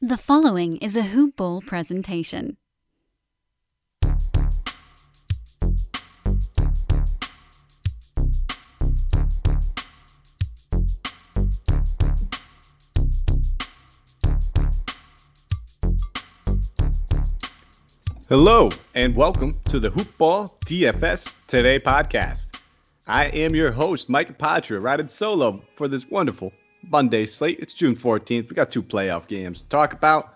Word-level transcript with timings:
The 0.00 0.16
following 0.16 0.76
is 0.76 0.94
a 0.94 1.02
Hoop 1.02 1.34
Ball 1.34 1.60
presentation. 1.60 2.56
Hello, 18.28 18.68
and 18.94 19.16
welcome 19.16 19.52
to 19.64 19.80
the 19.80 19.90
Hoop 19.90 20.16
Ball 20.16 20.46
DFS 20.64 21.48
Today 21.48 21.80
podcast. 21.80 22.54
I 23.08 23.24
am 23.24 23.56
your 23.56 23.72
host, 23.72 24.08
Mike 24.08 24.38
Apotria, 24.38 24.80
riding 24.80 25.08
solo 25.08 25.60
for 25.74 25.88
this 25.88 26.08
wonderful 26.08 26.52
Monday 26.82 27.26
slate. 27.26 27.58
It's 27.60 27.74
June 27.74 27.94
14th. 27.94 28.48
We 28.48 28.54
got 28.54 28.70
two 28.70 28.82
playoff 28.82 29.26
games 29.26 29.62
to 29.62 29.68
talk 29.68 29.92
about. 29.92 30.34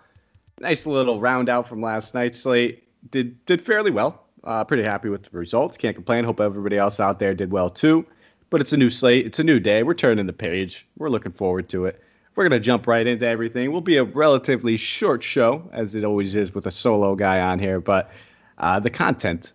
Nice 0.60 0.86
little 0.86 1.20
round 1.20 1.48
out 1.48 1.66
from 1.68 1.80
last 1.80 2.14
night's 2.14 2.38
slate. 2.38 2.84
Did 3.10 3.44
did 3.46 3.60
fairly 3.60 3.90
well. 3.90 4.24
Uh, 4.44 4.64
pretty 4.64 4.82
happy 4.82 5.08
with 5.08 5.24
the 5.24 5.36
results. 5.36 5.76
Can't 5.76 5.94
complain. 5.94 6.24
Hope 6.24 6.40
everybody 6.40 6.76
else 6.78 7.00
out 7.00 7.18
there 7.18 7.34
did 7.34 7.52
well 7.52 7.70
too. 7.70 8.06
But 8.50 8.60
it's 8.60 8.72
a 8.72 8.76
new 8.76 8.90
slate. 8.90 9.26
It's 9.26 9.38
a 9.38 9.44
new 9.44 9.58
day. 9.58 9.82
We're 9.82 9.94
turning 9.94 10.26
the 10.26 10.32
page. 10.32 10.86
We're 10.98 11.08
looking 11.08 11.32
forward 11.32 11.68
to 11.70 11.86
it. 11.86 12.02
We're 12.34 12.48
to 12.48 12.60
jump 12.60 12.86
right 12.86 13.06
into 13.06 13.26
everything. 13.26 13.72
We'll 13.72 13.82
be 13.82 13.98
a 13.98 14.04
relatively 14.04 14.76
short 14.78 15.22
show, 15.22 15.68
as 15.72 15.94
it 15.94 16.04
always 16.04 16.34
is 16.34 16.54
with 16.54 16.66
a 16.66 16.70
solo 16.70 17.14
guy 17.14 17.40
on 17.40 17.58
here, 17.58 17.78
but 17.78 18.10
uh, 18.56 18.80
the 18.80 18.88
content, 18.88 19.52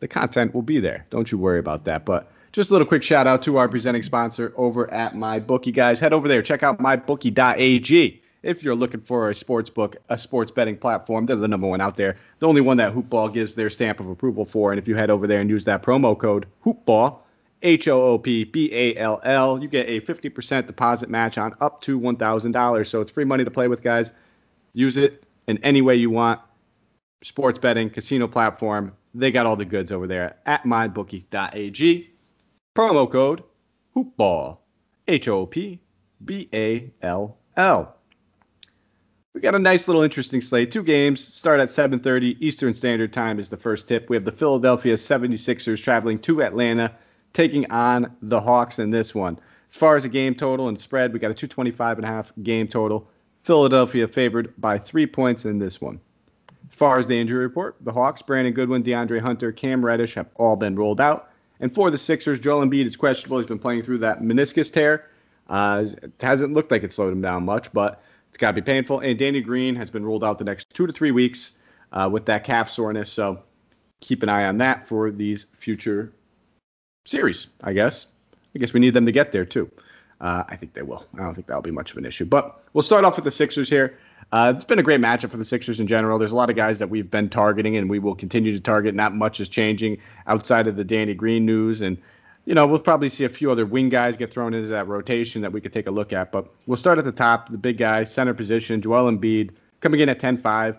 the 0.00 0.08
content 0.08 0.54
will 0.54 0.62
be 0.62 0.78
there. 0.78 1.06
Don't 1.08 1.32
you 1.32 1.38
worry 1.38 1.58
about 1.58 1.84
that. 1.86 2.04
But 2.04 2.30
just 2.58 2.70
a 2.70 2.72
little 2.72 2.88
quick 2.88 3.04
shout 3.04 3.28
out 3.28 3.40
to 3.40 3.56
our 3.56 3.68
presenting 3.68 4.02
sponsor 4.02 4.52
over 4.56 4.92
at 4.92 5.14
MyBookie, 5.14 5.72
guys. 5.72 6.00
Head 6.00 6.12
over 6.12 6.26
there, 6.26 6.42
check 6.42 6.64
out 6.64 6.80
mybookie.ag. 6.80 8.20
If 8.42 8.64
you're 8.64 8.74
looking 8.74 9.00
for 9.00 9.30
a 9.30 9.34
sports 9.36 9.70
book, 9.70 9.96
a 10.08 10.18
sports 10.18 10.50
betting 10.50 10.76
platform, 10.76 11.26
they're 11.26 11.36
the 11.36 11.46
number 11.46 11.68
one 11.68 11.80
out 11.80 11.94
there. 11.94 12.16
The 12.40 12.48
only 12.48 12.60
one 12.60 12.76
that 12.78 12.92
Hoopball 12.92 13.32
gives 13.32 13.54
their 13.54 13.70
stamp 13.70 14.00
of 14.00 14.08
approval 14.08 14.44
for. 14.44 14.72
And 14.72 14.78
if 14.80 14.88
you 14.88 14.96
head 14.96 15.08
over 15.08 15.28
there 15.28 15.40
and 15.40 15.48
use 15.48 15.64
that 15.66 15.84
promo 15.84 16.18
code 16.18 16.46
Hoopball, 16.64 17.20
H 17.62 17.86
O 17.86 18.02
O 18.02 18.18
P 18.18 18.42
B 18.42 18.70
A 18.72 18.96
L 18.96 19.20
L. 19.22 19.62
You 19.62 19.68
get 19.68 19.88
a 19.88 20.00
50% 20.00 20.66
deposit 20.66 21.08
match 21.08 21.38
on 21.38 21.54
up 21.60 21.80
to 21.82 22.00
$1,000. 22.00 22.86
So 22.88 23.00
it's 23.00 23.12
free 23.12 23.24
money 23.24 23.44
to 23.44 23.52
play 23.52 23.68
with, 23.68 23.84
guys. 23.84 24.12
Use 24.72 24.96
it 24.96 25.22
in 25.46 25.58
any 25.58 25.80
way 25.80 25.94
you 25.94 26.10
want. 26.10 26.40
Sports 27.22 27.60
betting, 27.60 27.88
casino 27.88 28.26
platform. 28.26 28.96
They 29.14 29.30
got 29.30 29.46
all 29.46 29.54
the 29.54 29.64
goods 29.64 29.92
over 29.92 30.08
there 30.08 30.38
at 30.44 30.64
mybookie.ag. 30.64 32.17
Promo 32.78 33.10
code 33.10 33.42
HOOPBALL. 33.96 34.60
H 35.08 35.26
O 35.26 35.46
P 35.46 35.80
B 36.24 36.48
A 36.54 36.92
L 37.02 37.36
L. 37.56 37.96
We 39.32 39.40
got 39.40 39.56
a 39.56 39.58
nice 39.58 39.88
little 39.88 40.02
interesting 40.02 40.40
slate. 40.40 40.70
Two 40.70 40.84
games 40.84 41.18
start 41.18 41.58
at 41.58 41.70
7:30 41.70 42.36
Eastern 42.38 42.72
Standard 42.72 43.12
Time 43.12 43.40
is 43.40 43.48
the 43.48 43.56
first 43.56 43.88
tip. 43.88 44.08
We 44.08 44.14
have 44.14 44.24
the 44.24 44.30
Philadelphia 44.30 44.94
76ers 44.94 45.82
traveling 45.82 46.20
to 46.20 46.40
Atlanta 46.40 46.92
taking 47.32 47.68
on 47.72 48.14
the 48.22 48.40
Hawks 48.40 48.78
in 48.78 48.90
this 48.90 49.12
one. 49.12 49.40
As 49.68 49.74
far 49.74 49.96
as 49.96 50.04
the 50.04 50.08
game 50.08 50.36
total 50.36 50.68
and 50.68 50.78
spread, 50.78 51.12
we 51.12 51.18
got 51.18 51.32
a 51.32 51.34
225 51.34 51.98
and 51.98 52.04
a 52.04 52.08
half 52.08 52.32
game 52.44 52.68
total. 52.68 53.10
Philadelphia 53.42 54.06
favored 54.06 54.54
by 54.56 54.78
three 54.78 55.04
points 55.04 55.46
in 55.46 55.58
this 55.58 55.80
one. 55.80 55.98
As 56.68 56.76
far 56.76 56.96
as 57.00 57.08
the 57.08 57.18
injury 57.18 57.40
report, 57.40 57.74
the 57.80 57.92
Hawks, 57.92 58.22
Brandon 58.22 58.54
Goodwin, 58.54 58.84
DeAndre 58.84 59.20
Hunter, 59.20 59.50
Cam 59.50 59.84
Reddish 59.84 60.14
have 60.14 60.28
all 60.36 60.54
been 60.54 60.76
rolled 60.76 61.00
out. 61.00 61.27
And 61.60 61.74
for 61.74 61.90
the 61.90 61.98
Sixers, 61.98 62.38
Joel 62.38 62.64
Embiid 62.64 62.86
is 62.86 62.96
questionable. 62.96 63.38
He's 63.38 63.46
been 63.46 63.58
playing 63.58 63.82
through 63.82 63.98
that 63.98 64.22
meniscus 64.22 64.72
tear. 64.72 65.10
Uh, 65.48 65.86
it 66.02 66.12
hasn't 66.20 66.52
looked 66.52 66.70
like 66.70 66.82
it 66.82 66.92
slowed 66.92 67.12
him 67.12 67.20
down 67.20 67.44
much, 67.44 67.72
but 67.72 68.02
it's 68.28 68.38
got 68.38 68.50
to 68.50 68.54
be 68.54 68.62
painful. 68.62 69.00
And 69.00 69.18
Danny 69.18 69.40
Green 69.40 69.74
has 69.74 69.90
been 69.90 70.04
ruled 70.04 70.22
out 70.22 70.38
the 70.38 70.44
next 70.44 70.66
two 70.74 70.86
to 70.86 70.92
three 70.92 71.10
weeks 71.10 71.52
uh, 71.92 72.08
with 72.10 72.26
that 72.26 72.44
calf 72.44 72.70
soreness. 72.70 73.10
So 73.10 73.42
keep 74.00 74.22
an 74.22 74.28
eye 74.28 74.46
on 74.46 74.58
that 74.58 74.86
for 74.86 75.10
these 75.10 75.46
future 75.56 76.12
series, 77.06 77.48
I 77.64 77.72
guess. 77.72 78.06
I 78.54 78.58
guess 78.58 78.72
we 78.72 78.80
need 78.80 78.94
them 78.94 79.06
to 79.06 79.12
get 79.12 79.32
there 79.32 79.44
too. 79.44 79.70
Uh, 80.20 80.42
I 80.48 80.56
think 80.56 80.74
they 80.74 80.82
will. 80.82 81.06
I 81.14 81.22
don't 81.22 81.34
think 81.34 81.46
that'll 81.46 81.62
be 81.62 81.70
much 81.70 81.92
of 81.92 81.96
an 81.96 82.04
issue. 82.04 82.24
But 82.24 82.62
we'll 82.72 82.82
start 82.82 83.04
off 83.04 83.16
with 83.16 83.24
the 83.24 83.30
Sixers 83.30 83.70
here. 83.70 83.98
Uh, 84.30 84.52
it's 84.54 84.64
been 84.64 84.78
a 84.78 84.82
great 84.82 85.00
matchup 85.00 85.30
for 85.30 85.38
the 85.38 85.44
Sixers 85.44 85.80
in 85.80 85.86
general. 85.86 86.18
There's 86.18 86.32
a 86.32 86.36
lot 86.36 86.50
of 86.50 86.56
guys 86.56 86.78
that 86.78 86.90
we've 86.90 87.10
been 87.10 87.30
targeting 87.30 87.76
and 87.76 87.88
we 87.88 87.98
will 87.98 88.14
continue 88.14 88.52
to 88.52 88.60
target. 88.60 88.94
Not 88.94 89.14
much 89.14 89.40
is 89.40 89.48
changing 89.48 89.98
outside 90.26 90.66
of 90.66 90.76
the 90.76 90.84
Danny 90.84 91.14
Green 91.14 91.46
news. 91.46 91.80
And, 91.80 91.96
you 92.44 92.54
know, 92.54 92.66
we'll 92.66 92.78
probably 92.78 93.08
see 93.08 93.24
a 93.24 93.28
few 93.28 93.50
other 93.50 93.64
wing 93.64 93.88
guys 93.88 94.16
get 94.16 94.30
thrown 94.30 94.52
into 94.52 94.68
that 94.68 94.86
rotation 94.86 95.40
that 95.42 95.52
we 95.52 95.60
could 95.60 95.72
take 95.72 95.86
a 95.86 95.90
look 95.90 96.12
at. 96.12 96.30
But 96.30 96.46
we'll 96.66 96.76
start 96.76 96.98
at 96.98 97.04
the 97.04 97.12
top, 97.12 97.48
the 97.48 97.56
big 97.56 97.78
guy, 97.78 98.04
center 98.04 98.34
position, 98.34 98.82
Joel 98.82 99.10
Embiid, 99.10 99.50
coming 99.80 100.00
in 100.00 100.10
at 100.10 100.20
10 100.20 100.36
5. 100.36 100.78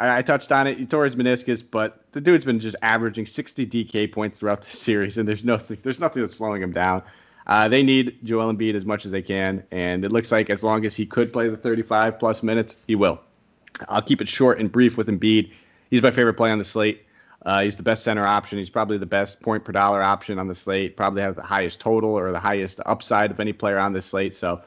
I, 0.00 0.22
touched 0.22 0.52
on 0.52 0.68
it. 0.68 0.78
He 0.78 0.86
tore 0.86 1.02
his 1.02 1.16
meniscus, 1.16 1.64
but 1.68 2.02
the 2.12 2.20
dude's 2.20 2.44
been 2.44 2.60
just 2.60 2.76
averaging 2.82 3.26
60 3.26 3.66
DK 3.66 4.12
points 4.12 4.38
throughout 4.38 4.62
the 4.62 4.68
series, 4.76 5.18
and 5.18 5.26
there's 5.26 5.44
no 5.44 5.56
there's 5.56 5.98
nothing 5.98 6.22
that's 6.22 6.36
slowing 6.36 6.62
him 6.62 6.72
down. 6.72 7.02
Uh, 7.48 7.66
they 7.66 7.82
need 7.82 8.18
Joel 8.24 8.52
Embiid 8.52 8.74
as 8.74 8.84
much 8.84 9.06
as 9.06 9.10
they 9.10 9.22
can, 9.22 9.64
and 9.70 10.04
it 10.04 10.12
looks 10.12 10.30
like 10.30 10.50
as 10.50 10.62
long 10.62 10.84
as 10.84 10.94
he 10.94 11.06
could 11.06 11.32
play 11.32 11.48
the 11.48 11.56
35 11.56 12.18
plus 12.18 12.42
minutes, 12.42 12.76
he 12.86 12.94
will. 12.94 13.20
I'll 13.88 14.02
keep 14.02 14.20
it 14.20 14.28
short 14.28 14.60
and 14.60 14.70
brief 14.70 14.98
with 14.98 15.08
Embiid. 15.08 15.50
He's 15.90 16.02
my 16.02 16.10
favorite 16.10 16.34
play 16.34 16.50
on 16.50 16.58
the 16.58 16.64
slate. 16.64 17.04
Uh, 17.46 17.62
he's 17.62 17.76
the 17.76 17.82
best 17.82 18.02
center 18.02 18.26
option. 18.26 18.58
He's 18.58 18.68
probably 18.68 18.98
the 18.98 19.06
best 19.06 19.40
point 19.40 19.64
per 19.64 19.72
dollar 19.72 20.02
option 20.02 20.38
on 20.38 20.48
the 20.48 20.54
slate. 20.54 20.96
Probably 20.96 21.22
have 21.22 21.36
the 21.36 21.42
highest 21.42 21.80
total 21.80 22.10
or 22.10 22.32
the 22.32 22.40
highest 22.40 22.80
upside 22.84 23.30
of 23.30 23.40
any 23.40 23.52
player 23.52 23.78
on 23.78 23.92
this 23.92 24.06
slate. 24.06 24.34
So 24.34 24.60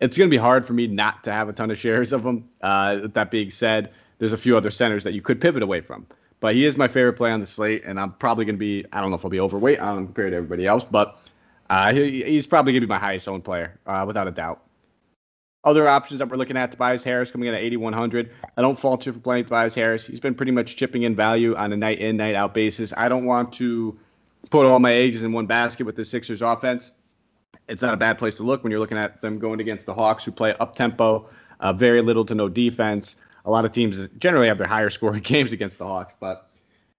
it's 0.00 0.16
going 0.16 0.28
to 0.28 0.30
be 0.30 0.38
hard 0.38 0.64
for 0.64 0.74
me 0.74 0.86
not 0.86 1.24
to 1.24 1.32
have 1.32 1.48
a 1.48 1.52
ton 1.52 1.70
of 1.70 1.78
shares 1.78 2.12
of 2.12 2.24
him. 2.24 2.48
Uh, 2.60 3.08
that 3.14 3.30
being 3.30 3.50
said, 3.50 3.90
there's 4.18 4.32
a 4.32 4.38
few 4.38 4.56
other 4.56 4.70
centers 4.70 5.04
that 5.04 5.14
you 5.14 5.22
could 5.22 5.40
pivot 5.40 5.62
away 5.62 5.80
from. 5.80 6.06
But 6.40 6.54
he 6.54 6.64
is 6.64 6.76
my 6.76 6.88
favorite 6.88 7.14
play 7.14 7.30
on 7.30 7.40
the 7.40 7.46
slate, 7.46 7.84
and 7.84 7.98
I'm 7.98 8.12
probably 8.14 8.44
going 8.44 8.56
to 8.56 8.60
be, 8.60 8.84
I 8.92 9.00
don't 9.00 9.10
know 9.10 9.16
if 9.16 9.24
I'll 9.24 9.30
be 9.30 9.40
overweight 9.40 9.78
on 9.78 9.98
him 9.98 10.06
compared 10.06 10.32
to 10.32 10.36
everybody 10.36 10.66
else, 10.66 10.84
but 10.84 11.18
uh, 11.72 11.92
he, 11.94 12.22
he's 12.22 12.46
probably 12.46 12.72
going 12.72 12.82
to 12.82 12.86
be 12.86 12.90
my 12.90 12.98
highest 12.98 13.26
owned 13.26 13.44
player, 13.44 13.78
uh, 13.86 14.04
without 14.06 14.28
a 14.28 14.30
doubt. 14.30 14.62
Other 15.64 15.88
options 15.88 16.18
that 16.18 16.28
we're 16.28 16.36
looking 16.36 16.56
at, 16.56 16.72
Tobias 16.72 17.04
Harris 17.04 17.30
coming 17.30 17.48
in 17.48 17.54
at 17.54 17.60
8,100. 17.60 18.30
I 18.56 18.62
don't 18.62 18.78
fault 18.78 19.06
you 19.06 19.12
for 19.12 19.20
playing 19.20 19.44
Tobias 19.44 19.74
Harris. 19.74 20.06
He's 20.06 20.20
been 20.20 20.34
pretty 20.34 20.52
much 20.52 20.76
chipping 20.76 21.04
in 21.04 21.14
value 21.14 21.54
on 21.56 21.72
a 21.72 21.76
night 21.76 22.00
in, 22.00 22.16
night 22.16 22.34
out 22.34 22.52
basis. 22.52 22.92
I 22.96 23.08
don't 23.08 23.24
want 23.24 23.52
to 23.54 23.98
put 24.50 24.66
all 24.66 24.80
my 24.80 24.92
eggs 24.92 25.22
in 25.22 25.32
one 25.32 25.46
basket 25.46 25.86
with 25.86 25.96
the 25.96 26.04
Sixers 26.04 26.42
offense. 26.42 26.92
It's 27.68 27.80
not 27.80 27.94
a 27.94 27.96
bad 27.96 28.18
place 28.18 28.34
to 28.36 28.42
look 28.42 28.64
when 28.64 28.70
you're 28.70 28.80
looking 28.80 28.98
at 28.98 29.22
them 29.22 29.38
going 29.38 29.60
against 29.60 29.86
the 29.86 29.94
Hawks, 29.94 30.24
who 30.24 30.32
play 30.32 30.54
up 30.60 30.74
tempo, 30.74 31.28
uh, 31.60 31.72
very 31.72 32.02
little 32.02 32.24
to 32.26 32.34
no 32.34 32.48
defense 32.48 33.16
a 33.44 33.50
lot 33.50 33.64
of 33.64 33.72
teams 33.72 34.08
generally 34.18 34.46
have 34.48 34.58
their 34.58 34.66
higher 34.66 34.90
scoring 34.90 35.20
games 35.24 35.52
against 35.52 35.78
the 35.78 35.86
Hawks, 35.86 36.14
but 36.20 36.48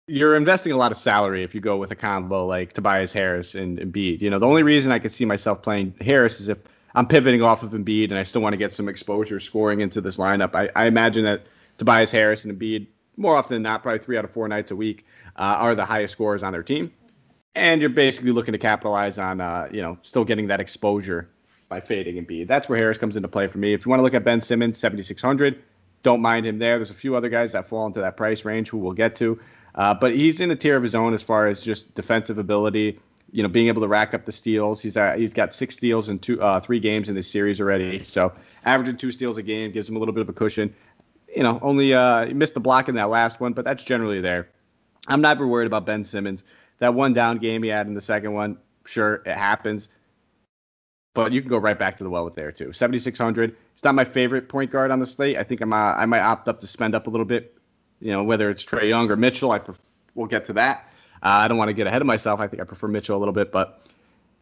you're 0.08 0.36
investing 0.36 0.74
a 0.74 0.78
lot 0.78 0.91
of 0.91 0.97
salary 0.97 1.44
if 1.44 1.56
you 1.56 1.62
go 1.62 1.78
with 1.78 1.91
a 1.91 1.96
combo 1.96 2.46
like 2.46 2.74
Tobias 2.74 3.14
Harris 3.14 3.56
and 3.56 3.80
Embiid. 3.80 4.22
You 4.22 4.30
know, 4.30 4.40
the 4.40 4.46
only 4.47 4.64
reason 4.64 4.91
I 4.91 5.00
could 5.00 5.12
see 5.12 5.25
myself 5.25 5.62
playing 5.62 5.94
Harris 6.02 6.41
is 6.41 6.50
if 6.50 6.58
I'm 6.96 7.08
pivoting 7.08 7.41
off 7.41 7.64
of 7.64 7.72
Embiid 7.72 8.06
and 8.06 8.16
I 8.16 8.24
still 8.24 8.42
want 8.42 8.53
to 8.53 8.58
get 8.58 8.74
some 8.74 8.90
exposure 8.90 9.40
scoring 9.40 9.80
into 9.80 10.02
this 10.02 10.18
lineup. 10.18 10.56
I, 10.56 10.69
I 10.75 10.86
imagine 10.86 11.24
that 11.25 11.46
Tobias 11.78 12.12
Harris 12.12 12.44
and 12.44 12.58
Embiid, 12.58 12.88
more 13.16 13.36
often 13.36 13.56
than 13.56 13.63
not, 13.63 13.81
probably 13.81 14.00
three 14.00 14.18
out 14.18 14.25
of 14.25 14.31
four 14.31 14.47
nights 14.47 14.72
a 14.72 14.75
week, 14.75 15.06
uh, 15.38 15.56
are 15.59 15.74
the 15.74 15.86
highest 15.86 16.12
scorers 16.12 16.44
on 16.44 16.52
their 16.52 16.63
team. 16.63 16.92
And 17.56 17.80
you're 17.80 17.90
basically 17.90 18.31
looking 18.31 18.52
to 18.52 18.58
capitalize 18.58 19.18
on, 19.18 19.40
uh, 19.40 19.69
you 19.72 19.81
know, 19.81 19.97
still 20.02 20.25
getting 20.25 20.47
that 20.47 20.59
exposure 20.59 21.30
by 21.69 21.80
fading 21.80 22.24
Embiid. 22.24 22.47
That's 22.47 22.68
where 22.68 22.78
Harris 22.78 22.97
comes 22.97 23.16
into 23.16 23.30
play 23.30 23.47
for 23.47 23.58
me. 23.58 23.74
If 23.74 23.86
you 23.86 23.90
want 23.90 24.00
to 24.00 24.03
look 24.03 24.16
at 24.16 24.25
Ben 24.25 24.42
Simmons, 24.42 24.78
7,600 24.78 25.63
don't 26.03 26.22
mind 26.22 26.46
him 26.46 26.59
there. 26.59 26.78
There's 26.78 26.92
a 26.92 26.94
few 26.94 27.16
other 27.16 27.30
guys 27.30 27.53
that 27.53 27.68
fall 27.68 27.88
into 27.88 28.02
that 28.02 28.18
price 28.18 28.46
range 28.46 28.69
who 28.69 28.78
we'll 28.78 28.94
get 28.94 29.16
to. 29.16 29.40
Uh, 29.76 29.94
but 29.94 30.16
he's 30.16 30.40
in 30.40 30.52
a 30.52 30.56
tier 30.56 30.78
of 30.78 30.84
his 30.84 30.96
own 30.96 31.14
as 31.14 31.22
far 31.22 31.48
as 31.48 31.62
just 31.62 31.94
defensive 31.96 32.38
ability. 32.38 33.00
You 33.32 33.42
know, 33.42 33.50
being 33.50 33.68
able 33.68 33.82
to 33.82 33.88
rack 33.88 34.14
up 34.14 34.26
the 34.26 34.32
steals. 34.32 34.82
He's 34.82 34.96
uh, 34.96 35.14
he's 35.14 35.34
got 35.34 35.54
six 35.54 35.76
steals 35.76 36.08
in 36.10 36.20
two 36.20 36.40
uh, 36.42 36.60
three 36.60 36.80
games 36.80 37.10
in 37.10 37.16
this 37.16 37.30
series 37.30 37.60
already. 37.60 37.98
So 38.00 38.32
averaging 38.66 38.98
two 38.98 39.12
steals 39.12 39.38
a 39.38 39.42
game 39.42 39.72
gives 39.72 39.90
him 39.90 39.96
a 39.96 40.00
little 40.00 40.14
bit 40.14 40.22
of 40.22 40.30
a 40.30 40.34
cushion. 40.34 40.74
You 41.36 41.42
know, 41.42 41.58
only 41.64 41.96
uh, 41.96 42.28
missed 42.28 42.54
the 42.54 42.60
block 42.60 42.90
in 42.90 42.96
that 42.96 43.10
last 43.10 43.40
one, 43.40 43.54
but 43.54 43.66
that's 43.66 43.84
generally 43.84 44.22
there. 44.22 44.50
I'm 45.08 45.22
never 45.22 45.48
worried 45.48 45.66
about 45.66 45.86
Ben 45.86 46.04
Simmons. 46.04 46.44
That 46.78 46.94
one 46.94 47.14
down 47.14 47.40
game 47.40 47.64
he 47.64 47.69
had 47.69 47.88
in 47.88 47.96
the 47.96 48.02
second 48.02 48.34
one, 48.34 48.58
sure, 48.86 49.24
it 49.26 49.36
happens 49.36 49.90
but 51.14 51.31
you 51.31 51.42
can 51.42 51.50
go 51.50 51.58
right 51.58 51.78
back 51.78 51.96
to 51.98 52.04
the 52.04 52.10
well 52.10 52.26
with 52.26 52.36
there 52.36 52.52
too. 52.52 52.72
7600. 52.72 53.56
It's 53.74 53.84
not 53.84 53.96
my 53.96 54.06
favorite 54.06 54.50
point 54.50 54.72
guard 54.72 54.92
on 54.92 55.00
the 55.00 55.06
slate. 55.06 55.38
I 55.38 55.44
think 55.44 55.62
I'm 55.62 55.74
I 55.74 56.06
might 56.06 56.22
opt 56.22 56.50
up 56.50 56.60
to 56.62 56.68
spend 56.68 56.96
up 56.96 57.08
a 57.08 57.10
little 57.10 57.26
bit. 57.26 57.53
You 58.04 58.12
know, 58.12 58.22
whether 58.22 58.50
it's 58.50 58.66
Trae 58.66 58.90
Young 58.90 59.10
or 59.10 59.16
Mitchell, 59.16 59.52
I 59.52 59.60
pref- 59.60 59.82
we'll 60.14 60.28
get 60.28 60.44
to 60.46 60.54
that. 60.54 60.90
Uh, 61.24 61.30
I 61.30 61.48
don't 61.48 61.58
want 61.58 61.70
to 61.70 61.74
get 61.74 61.88
ahead 61.88 62.02
of 62.02 62.06
myself. 62.06 62.42
I 62.42 62.48
think 62.48 62.62
I 62.62 62.66
prefer 62.66 62.90
Mitchell 62.90 63.18
a 63.18 63.20
little 63.20 63.34
bit, 63.34 63.50
but 63.50 63.88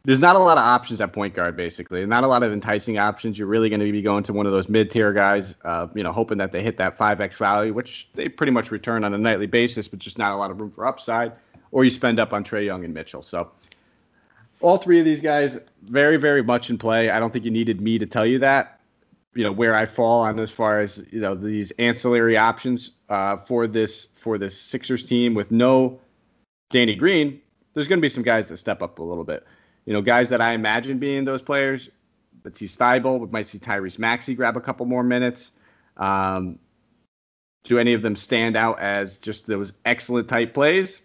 there's 0.04 0.20
not 0.20 0.36
a 0.36 0.40
lot 0.40 0.58
of 0.58 0.64
options 0.64 1.00
at 1.00 1.14
point 1.14 1.36
guard 1.36 1.56
basically. 1.56 2.04
Not 2.08 2.24
a 2.24 2.28
lot 2.28 2.42
of 2.42 2.52
enticing 2.52 2.98
options. 2.98 3.38
You're 3.38 3.48
really 3.48 3.70
going 3.70 3.80
to 3.80 3.92
be 3.92 4.02
going 4.02 4.24
to 4.24 4.34
one 4.34 4.48
of 4.48 4.52
those 4.52 4.68
mid-tier 4.68 5.14
guys, 5.14 5.54
uh, 5.64 5.88
you 5.94 6.02
know, 6.02 6.12
hoping 6.12 6.40
that 6.40 6.52
they 6.52 6.64
hit 6.64 6.78
that 6.78 6.98
5x 6.98 7.36
value, 7.36 7.72
which 7.72 8.10
they 8.16 8.28
pretty 8.28 8.52
much 8.52 8.72
return 8.72 9.04
on 9.04 9.14
a 9.14 9.18
nightly 9.20 9.46
basis, 9.46 9.88
but 9.88 10.00
just 10.00 10.18
not 10.18 10.32
a 10.32 10.36
lot 10.36 10.50
of 10.50 10.60
room 10.60 10.72
for 10.72 10.88
upside. 10.88 11.32
Or 11.72 11.84
you 11.84 11.92
spend 11.92 12.20
up 12.20 12.34
on 12.34 12.44
Trae 12.44 12.66
Young 12.66 12.84
and 12.84 12.96
Mitchell. 12.96 13.22
So 13.22 13.52
all 14.60 14.78
three 14.78 14.98
of 14.98 15.06
these 15.06 15.22
guys 15.22 15.60
very, 15.84 16.18
very 16.18 16.42
much 16.42 16.72
in 16.72 16.80
play. 16.80 17.12
I 17.12 17.20
don't 17.20 17.32
think 17.32 17.46
you 17.46 17.52
needed 17.52 17.80
me 17.80 18.00
to 18.00 18.08
tell 18.08 18.26
you 18.26 18.40
that. 18.40 18.81
You 19.34 19.44
know 19.44 19.52
where 19.52 19.76
I 19.76 19.86
fall 19.86 20.22
on 20.22 20.40
as 20.40 20.52
far 20.52 20.80
as 20.82 21.06
you 21.12 21.22
know 21.22 21.36
these 21.36 21.72
ancillary 21.72 22.38
options 22.38 22.92
uh, 23.10 23.38
for 23.38 23.68
this 23.68 24.10
for 24.16 24.38
this 24.38 24.60
Sixers 24.60 25.04
team 25.04 25.34
with 25.34 25.52
no 25.52 26.00
Danny 26.70 26.96
Green. 26.96 27.42
There's 27.74 27.88
going 27.88 28.00
to 28.00 28.02
be 28.02 28.10
some 28.10 28.24
guys 28.24 28.50
that 28.50 28.58
step 28.58 28.82
up 28.82 29.00
a 29.00 29.04
little 29.04 29.24
bit. 29.24 29.46
You 29.86 29.94
know, 29.94 30.02
guys 30.02 30.30
that 30.30 30.42
I 30.42 30.52
imagine 30.52 31.00
being 31.00 31.24
those 31.24 31.42
players. 31.42 31.90
Matisse 32.44 32.76
Thybulle, 32.76 33.20
we 33.20 33.28
might 33.28 33.46
see 33.46 33.60
Tyrese 33.60 34.00
Maxey 34.00 34.34
grab 34.34 34.58
a 34.58 34.62
couple 34.62 34.86
more 34.86 35.04
minutes. 35.04 35.52
Um, 35.98 36.58
do 37.64 37.78
any 37.78 37.94
of 37.94 38.02
them 38.02 38.16
stand 38.16 38.58
out 38.58 38.80
as 38.80 39.18
just 39.18 39.46
those 39.46 39.74
excellent 39.86 40.28
type 40.28 40.54
plays? 40.54 41.02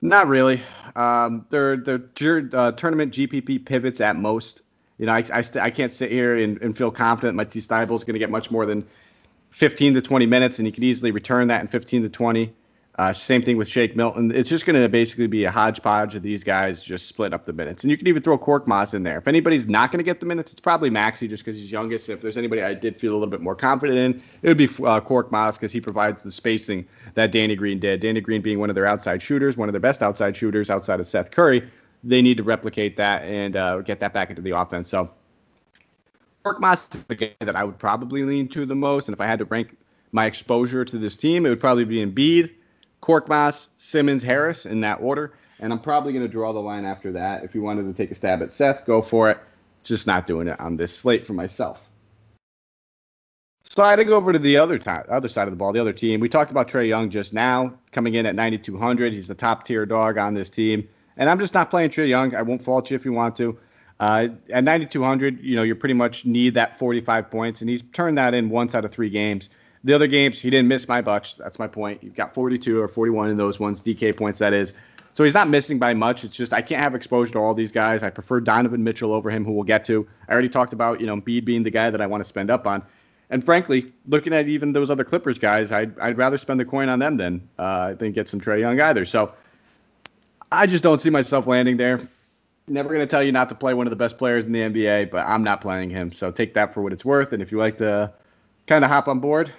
Not 0.00 0.28
really. 0.28 0.60
Um, 0.96 1.46
they're 1.50 1.76
they're 1.76 2.48
uh, 2.52 2.72
tournament 2.72 3.12
GPP 3.12 3.64
pivots 3.64 4.00
at 4.00 4.16
most. 4.16 4.62
You 4.98 5.06
know, 5.06 5.12
I 5.12 5.24
I, 5.32 5.40
st- 5.40 5.62
I 5.62 5.70
can't 5.70 5.92
sit 5.92 6.10
here 6.10 6.36
and, 6.36 6.60
and 6.60 6.76
feel 6.76 6.90
confident 6.90 7.36
Matisse 7.36 7.66
Thybulle 7.66 7.96
is 7.96 8.04
going 8.04 8.14
to 8.14 8.18
get 8.18 8.30
much 8.30 8.50
more 8.50 8.66
than 8.66 8.86
15 9.50 9.94
to 9.94 10.02
20 10.02 10.26
minutes, 10.26 10.58
and 10.58 10.66
he 10.66 10.72
could 10.72 10.84
easily 10.84 11.10
return 11.10 11.48
that 11.48 11.60
in 11.60 11.68
15 11.68 12.02
to 12.02 12.08
20. 12.08 12.52
Uh, 12.98 13.12
same 13.12 13.40
thing 13.40 13.56
with 13.56 13.68
Shake 13.68 13.94
Milton. 13.94 14.32
It's 14.34 14.48
just 14.48 14.66
going 14.66 14.80
to 14.80 14.88
basically 14.88 15.28
be 15.28 15.44
a 15.44 15.52
hodgepodge 15.52 16.16
of 16.16 16.22
these 16.24 16.42
guys 16.42 16.82
just 16.82 17.06
splitting 17.06 17.32
up 17.32 17.44
the 17.44 17.52
minutes. 17.52 17.84
And 17.84 17.92
you 17.92 17.96
can 17.96 18.08
even 18.08 18.24
throw 18.24 18.36
Korkmaz 18.36 18.92
in 18.92 19.04
there. 19.04 19.18
If 19.18 19.28
anybody's 19.28 19.68
not 19.68 19.92
going 19.92 19.98
to 19.98 20.04
get 20.04 20.18
the 20.18 20.26
minutes, 20.26 20.50
it's 20.50 20.60
probably 20.60 20.90
Maxey 20.90 21.28
just 21.28 21.44
because 21.44 21.60
he's 21.60 21.70
youngest. 21.70 22.08
If 22.08 22.20
there's 22.20 22.36
anybody 22.36 22.60
I 22.60 22.74
did 22.74 22.98
feel 22.98 23.12
a 23.12 23.14
little 23.14 23.28
bit 23.28 23.40
more 23.40 23.54
confident 23.54 23.98
in, 23.98 24.22
it 24.42 24.48
would 24.48 24.58
be 24.58 24.64
uh, 24.64 25.00
Korkmaz 25.00 25.54
because 25.54 25.70
he 25.70 25.80
provides 25.80 26.22
the 26.22 26.32
spacing 26.32 26.88
that 27.14 27.30
Danny 27.30 27.54
Green 27.54 27.78
did. 27.78 28.00
Danny 28.00 28.20
Green 28.20 28.42
being 28.42 28.58
one 28.58 28.68
of 28.68 28.74
their 28.74 28.86
outside 28.86 29.22
shooters, 29.22 29.56
one 29.56 29.68
of 29.68 29.72
their 29.72 29.80
best 29.80 30.02
outside 30.02 30.36
shooters 30.36 30.68
outside 30.68 30.98
of 30.98 31.06
Seth 31.06 31.30
Curry. 31.30 31.70
They 32.04 32.22
need 32.22 32.36
to 32.36 32.42
replicate 32.42 32.96
that 32.96 33.22
and 33.22 33.56
uh, 33.56 33.80
get 33.80 34.00
that 34.00 34.12
back 34.12 34.30
into 34.30 34.42
the 34.42 34.52
offense. 34.52 34.88
So 34.88 35.10
Korkmaz 36.44 36.94
is 36.94 37.04
the 37.04 37.14
guy 37.14 37.34
that 37.40 37.56
I 37.56 37.64
would 37.64 37.78
probably 37.78 38.22
lean 38.24 38.48
to 38.48 38.64
the 38.64 38.74
most. 38.74 39.08
And 39.08 39.14
if 39.14 39.20
I 39.20 39.26
had 39.26 39.38
to 39.40 39.44
rank 39.46 39.76
my 40.12 40.26
exposure 40.26 40.84
to 40.84 40.98
this 40.98 41.16
team, 41.16 41.44
it 41.44 41.48
would 41.48 41.60
probably 41.60 41.84
be 41.84 42.04
Embiid 42.04 42.52
Korkmaz, 43.02 43.68
Simmons, 43.76 44.22
Harris 44.22 44.66
in 44.66 44.80
that 44.80 45.00
order. 45.00 45.34
And 45.60 45.72
I'm 45.72 45.80
probably 45.80 46.12
going 46.12 46.24
to 46.24 46.30
draw 46.30 46.52
the 46.52 46.60
line 46.60 46.84
after 46.84 47.12
that. 47.12 47.44
If 47.44 47.54
you 47.54 47.62
wanted 47.62 47.84
to 47.84 47.92
take 47.92 48.10
a 48.10 48.14
stab 48.14 48.42
at 48.42 48.52
Seth, 48.52 48.84
go 48.86 49.02
for 49.02 49.30
it. 49.30 49.38
Just 49.82 50.06
not 50.06 50.26
doing 50.26 50.48
it 50.48 50.58
on 50.60 50.76
this 50.76 50.96
slate 50.96 51.26
for 51.26 51.32
myself. 51.32 51.84
Sliding 53.64 54.10
over 54.10 54.32
to 54.32 54.38
the 54.38 54.56
other 54.56 54.80
other 55.08 55.28
side 55.28 55.46
of 55.46 55.52
the 55.52 55.56
ball, 55.56 55.72
the 55.72 55.80
other 55.80 55.92
team. 55.92 56.20
We 56.20 56.28
talked 56.28 56.50
about 56.50 56.68
Trae 56.68 56.88
Young 56.88 57.10
just 57.10 57.32
now, 57.32 57.72
coming 57.92 58.14
in 58.14 58.26
at 58.26 58.34
9,200. 58.34 59.12
He's 59.12 59.28
the 59.28 59.34
top 59.34 59.64
tier 59.64 59.84
dog 59.84 60.16
on 60.16 60.34
this 60.34 60.50
team. 60.50 60.88
And 61.18 61.28
I'm 61.28 61.38
just 61.38 61.52
not 61.52 61.68
playing 61.68 61.90
Trae 61.90 62.08
Young. 62.08 62.34
I 62.34 62.42
won't 62.42 62.62
fault 62.62 62.90
you 62.90 62.94
if 62.96 63.04
you 63.04 63.12
want 63.12 63.36
to. 63.36 63.58
Uh, 64.00 64.28
at 64.50 64.62
9,200, 64.62 65.42
you 65.42 65.56
know, 65.56 65.64
you 65.64 65.74
pretty 65.74 65.94
much 65.94 66.24
need 66.24 66.54
that 66.54 66.78
45 66.78 67.30
points, 67.30 67.60
and 67.60 67.68
he's 67.68 67.82
turned 67.92 68.16
that 68.16 68.32
in 68.32 68.48
once 68.48 68.74
out 68.74 68.84
of 68.84 68.92
three 68.92 69.10
games. 69.10 69.50
The 69.84 69.92
other 69.92 70.06
games, 70.06 70.40
he 70.40 70.50
didn't 70.50 70.68
miss 70.68 70.86
my 70.86 71.00
bucks. 71.00 71.34
That's 71.34 71.58
my 71.58 71.66
point. 71.66 72.02
You've 72.02 72.14
got 72.14 72.32
42 72.32 72.80
or 72.80 72.88
41 72.88 73.30
in 73.30 73.36
those 73.36 73.58
ones, 73.58 73.82
DK 73.82 74.16
points, 74.16 74.38
that 74.38 74.52
is. 74.52 74.74
So 75.12 75.24
he's 75.24 75.34
not 75.34 75.48
missing 75.48 75.80
by 75.80 75.94
much. 75.94 76.22
It's 76.22 76.36
just 76.36 76.52
I 76.52 76.62
can't 76.62 76.80
have 76.80 76.94
exposure 76.94 77.32
to 77.32 77.38
all 77.38 77.54
these 77.54 77.72
guys. 77.72 78.04
I 78.04 78.10
prefer 78.10 78.38
Donovan 78.40 78.84
Mitchell 78.84 79.12
over 79.12 79.30
him, 79.30 79.44
who 79.44 79.52
we'll 79.52 79.64
get 79.64 79.84
to. 79.86 80.06
I 80.28 80.32
already 80.32 80.48
talked 80.48 80.72
about, 80.72 81.00
you 81.00 81.06
know, 81.06 81.16
Embiid 81.16 81.44
being 81.44 81.64
the 81.64 81.70
guy 81.70 81.90
that 81.90 82.00
I 82.00 82.06
want 82.06 82.22
to 82.22 82.28
spend 82.28 82.50
up 82.50 82.66
on. 82.68 82.82
And 83.30 83.44
frankly, 83.44 83.92
looking 84.06 84.32
at 84.32 84.48
even 84.48 84.72
those 84.72 84.90
other 84.90 85.04
Clippers 85.04 85.38
guys, 85.38 85.72
I'd, 85.72 85.98
I'd 85.98 86.16
rather 86.16 86.38
spend 86.38 86.60
the 86.60 86.64
coin 86.64 86.88
on 86.88 86.98
them 87.00 87.16
than 87.16 87.48
uh, 87.58 87.94
than 87.94 88.12
get 88.12 88.28
some 88.28 88.40
Trae 88.40 88.60
Young 88.60 88.80
either. 88.80 89.04
So 89.04 89.32
I 90.50 90.66
just 90.66 90.82
don't 90.82 90.98
see 90.98 91.10
myself 91.10 91.46
landing 91.46 91.76
there. 91.76 92.08
Never 92.66 92.88
going 92.88 93.00
to 93.00 93.06
tell 93.06 93.22
you 93.22 93.32
not 93.32 93.48
to 93.48 93.54
play 93.54 93.74
one 93.74 93.86
of 93.86 93.90
the 93.90 93.96
best 93.96 94.18
players 94.18 94.46
in 94.46 94.52
the 94.52 94.60
NBA, 94.60 95.10
but 95.10 95.26
I'm 95.26 95.42
not 95.42 95.60
playing 95.60 95.90
him. 95.90 96.12
So 96.12 96.30
take 96.30 96.54
that 96.54 96.74
for 96.74 96.82
what 96.82 96.92
it's 96.92 97.04
worth. 97.04 97.32
And 97.32 97.42
if 97.42 97.50
you 97.50 97.58
like 97.58 97.78
to 97.78 98.12
kind 98.66 98.84
of 98.84 98.90
hop 98.90 99.08
on 99.08 99.20
board, 99.20 99.52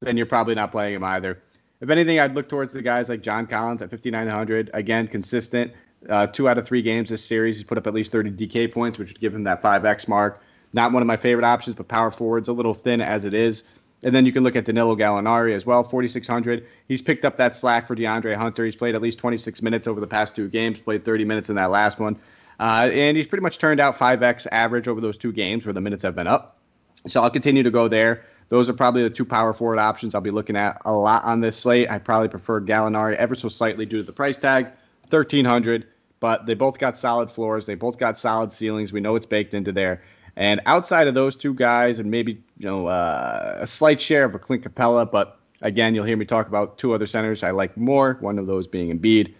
then 0.00 0.16
you're 0.16 0.26
probably 0.26 0.54
not 0.54 0.70
playing 0.70 0.94
him 0.94 1.04
either. 1.04 1.42
If 1.80 1.90
anything, 1.90 2.20
I'd 2.20 2.34
look 2.34 2.48
towards 2.48 2.74
the 2.74 2.82
guys 2.82 3.08
like 3.08 3.22
John 3.22 3.46
Collins 3.46 3.82
at 3.82 3.90
5,900. 3.90 4.70
Again, 4.74 5.08
consistent. 5.08 5.72
Uh, 6.08 6.26
two 6.26 6.48
out 6.48 6.58
of 6.58 6.66
three 6.66 6.82
games 6.82 7.10
this 7.10 7.24
series, 7.24 7.56
he's 7.56 7.64
put 7.64 7.78
up 7.78 7.86
at 7.86 7.94
least 7.94 8.12
30 8.12 8.32
DK 8.32 8.72
points, 8.72 8.98
which 8.98 9.10
would 9.10 9.20
give 9.20 9.34
him 9.34 9.44
that 9.44 9.62
5X 9.62 10.08
mark. 10.08 10.42
Not 10.72 10.92
one 10.92 11.02
of 11.02 11.06
my 11.06 11.16
favorite 11.16 11.44
options, 11.44 11.76
but 11.76 11.88
power 11.88 12.10
forwards 12.10 12.48
a 12.48 12.52
little 12.52 12.74
thin 12.74 13.00
as 13.00 13.24
it 13.24 13.34
is. 13.34 13.64
And 14.02 14.14
then 14.14 14.26
you 14.26 14.32
can 14.32 14.42
look 14.42 14.56
at 14.56 14.64
Danilo 14.64 14.96
Gallinari 14.96 15.54
as 15.54 15.64
well, 15.64 15.84
4,600. 15.84 16.66
He's 16.88 17.00
picked 17.00 17.24
up 17.24 17.36
that 17.36 17.54
slack 17.54 17.86
for 17.86 17.94
DeAndre 17.94 18.34
Hunter. 18.34 18.64
He's 18.64 18.74
played 18.74 18.94
at 18.94 19.02
least 19.02 19.18
26 19.18 19.62
minutes 19.62 19.86
over 19.86 20.00
the 20.00 20.06
past 20.06 20.34
two 20.34 20.48
games, 20.48 20.80
played 20.80 21.04
30 21.04 21.24
minutes 21.24 21.50
in 21.50 21.56
that 21.56 21.70
last 21.70 21.98
one. 21.98 22.18
Uh, 22.58 22.90
and 22.92 23.16
he's 23.16 23.26
pretty 23.26 23.42
much 23.42 23.58
turned 23.58 23.80
out 23.80 23.96
5X 23.96 24.46
average 24.52 24.88
over 24.88 25.00
those 25.00 25.16
two 25.16 25.32
games 25.32 25.64
where 25.64 25.72
the 25.72 25.80
minutes 25.80 26.02
have 26.02 26.14
been 26.14 26.26
up. 26.26 26.58
So 27.06 27.22
I'll 27.22 27.30
continue 27.30 27.62
to 27.62 27.70
go 27.70 27.88
there. 27.88 28.24
Those 28.48 28.68
are 28.68 28.74
probably 28.74 29.02
the 29.02 29.10
two 29.10 29.24
power 29.24 29.52
forward 29.52 29.78
options 29.78 30.14
I'll 30.14 30.20
be 30.20 30.30
looking 30.30 30.56
at 30.56 30.80
a 30.84 30.92
lot 30.92 31.24
on 31.24 31.40
this 31.40 31.56
slate. 31.56 31.90
I 31.90 31.98
probably 31.98 32.28
prefer 32.28 32.60
Gallinari 32.60 33.14
ever 33.16 33.34
so 33.34 33.48
slightly 33.48 33.86
due 33.86 33.96
to 33.98 34.02
the 34.02 34.12
price 34.12 34.38
tag, 34.38 34.66
1300 35.10 35.86
but 36.22 36.46
they 36.46 36.54
both 36.54 36.78
got 36.78 36.96
solid 36.96 37.28
floors. 37.28 37.66
They 37.66 37.74
both 37.74 37.98
got 37.98 38.16
solid 38.16 38.52
ceilings. 38.52 38.92
We 38.92 39.00
know 39.00 39.16
it's 39.16 39.26
baked 39.26 39.54
into 39.54 39.72
there. 39.72 40.02
And 40.36 40.60
outside 40.66 41.08
of 41.08 41.14
those 41.14 41.36
two 41.36 41.54
guys, 41.54 41.98
and 41.98 42.10
maybe 42.10 42.42
you 42.58 42.66
know 42.66 42.86
uh, 42.86 43.58
a 43.60 43.66
slight 43.66 44.00
share 44.00 44.24
of 44.24 44.34
a 44.34 44.38
Clint 44.38 44.64
Capela, 44.64 45.10
but 45.10 45.38
again, 45.60 45.94
you'll 45.94 46.04
hear 46.04 46.16
me 46.16 46.24
talk 46.24 46.48
about 46.48 46.78
two 46.78 46.94
other 46.94 47.06
centers 47.06 47.42
I 47.42 47.50
like 47.50 47.76
more. 47.76 48.16
One 48.20 48.38
of 48.38 48.46
those 48.46 48.66
being 48.66 48.96
Embiid. 48.96 49.34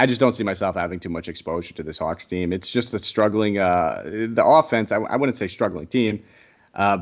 I 0.00 0.06
just 0.06 0.20
don't 0.20 0.32
see 0.32 0.44
myself 0.44 0.76
having 0.76 1.00
too 1.00 1.08
much 1.08 1.28
exposure 1.28 1.74
to 1.74 1.82
this 1.82 1.98
Hawks 1.98 2.24
team. 2.24 2.52
It's 2.52 2.68
just 2.68 2.94
a 2.94 2.98
struggling. 2.98 3.58
Uh, 3.58 4.02
the 4.04 4.44
offense, 4.44 4.92
I, 4.92 4.98
I 4.98 5.16
wouldn't 5.16 5.36
say 5.36 5.48
struggling 5.48 5.88
team, 5.88 6.22
uh, 6.74 6.98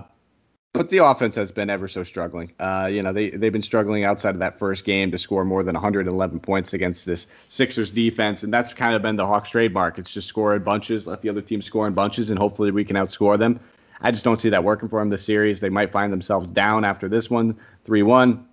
but 0.76 0.90
the 0.90 0.98
offense 0.98 1.34
has 1.34 1.50
been 1.50 1.70
ever 1.70 1.88
so 1.88 2.02
struggling. 2.02 2.52
Uh, 2.60 2.88
you 2.90 3.02
know, 3.02 3.12
they 3.12 3.30
they've 3.30 3.52
been 3.52 3.62
struggling 3.62 4.04
outside 4.04 4.34
of 4.34 4.40
that 4.40 4.58
first 4.58 4.84
game 4.84 5.10
to 5.10 5.18
score 5.18 5.44
more 5.44 5.62
than 5.62 5.74
111 5.74 6.40
points 6.40 6.74
against 6.74 7.06
this 7.06 7.26
Sixers 7.48 7.90
defense, 7.90 8.42
and 8.42 8.52
that's 8.52 8.74
kind 8.74 8.94
of 8.94 9.02
been 9.02 9.16
the 9.16 9.26
Hawks' 9.26 9.50
trademark. 9.50 9.98
It's 9.98 10.12
just 10.12 10.28
score 10.28 10.54
in 10.54 10.62
bunches, 10.62 11.06
let 11.06 11.22
the 11.22 11.30
other 11.30 11.40
team 11.40 11.62
score 11.62 11.86
in 11.86 11.94
bunches, 11.94 12.28
and 12.30 12.38
hopefully 12.38 12.70
we 12.70 12.84
can 12.84 12.96
outscore 12.96 13.38
them. 13.38 13.58
I 14.02 14.10
just 14.10 14.24
don't 14.24 14.36
see 14.36 14.50
that 14.50 14.62
working 14.62 14.88
for 14.88 15.00
them 15.00 15.08
this 15.08 15.24
series. 15.24 15.60
They 15.60 15.70
might 15.70 15.90
find 15.90 16.12
themselves 16.12 16.50
down 16.50 16.84
after 16.84 17.08
this 17.08 17.30
one, 17.30 17.56
three-one. 17.84 18.46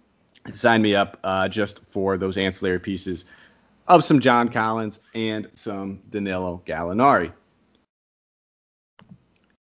Sign 0.53 0.81
me 0.81 0.95
up 0.95 1.19
uh, 1.23 1.49
just 1.49 1.81
for 1.87 2.17
those 2.17 2.37
ancillary 2.37 2.79
pieces 2.79 3.25
of 3.89 4.03
some 4.03 4.21
John 4.21 4.47
Collins 4.47 5.01
and 5.13 5.49
some 5.55 5.99
Danilo 6.09 6.61
Gallinari. 6.65 7.33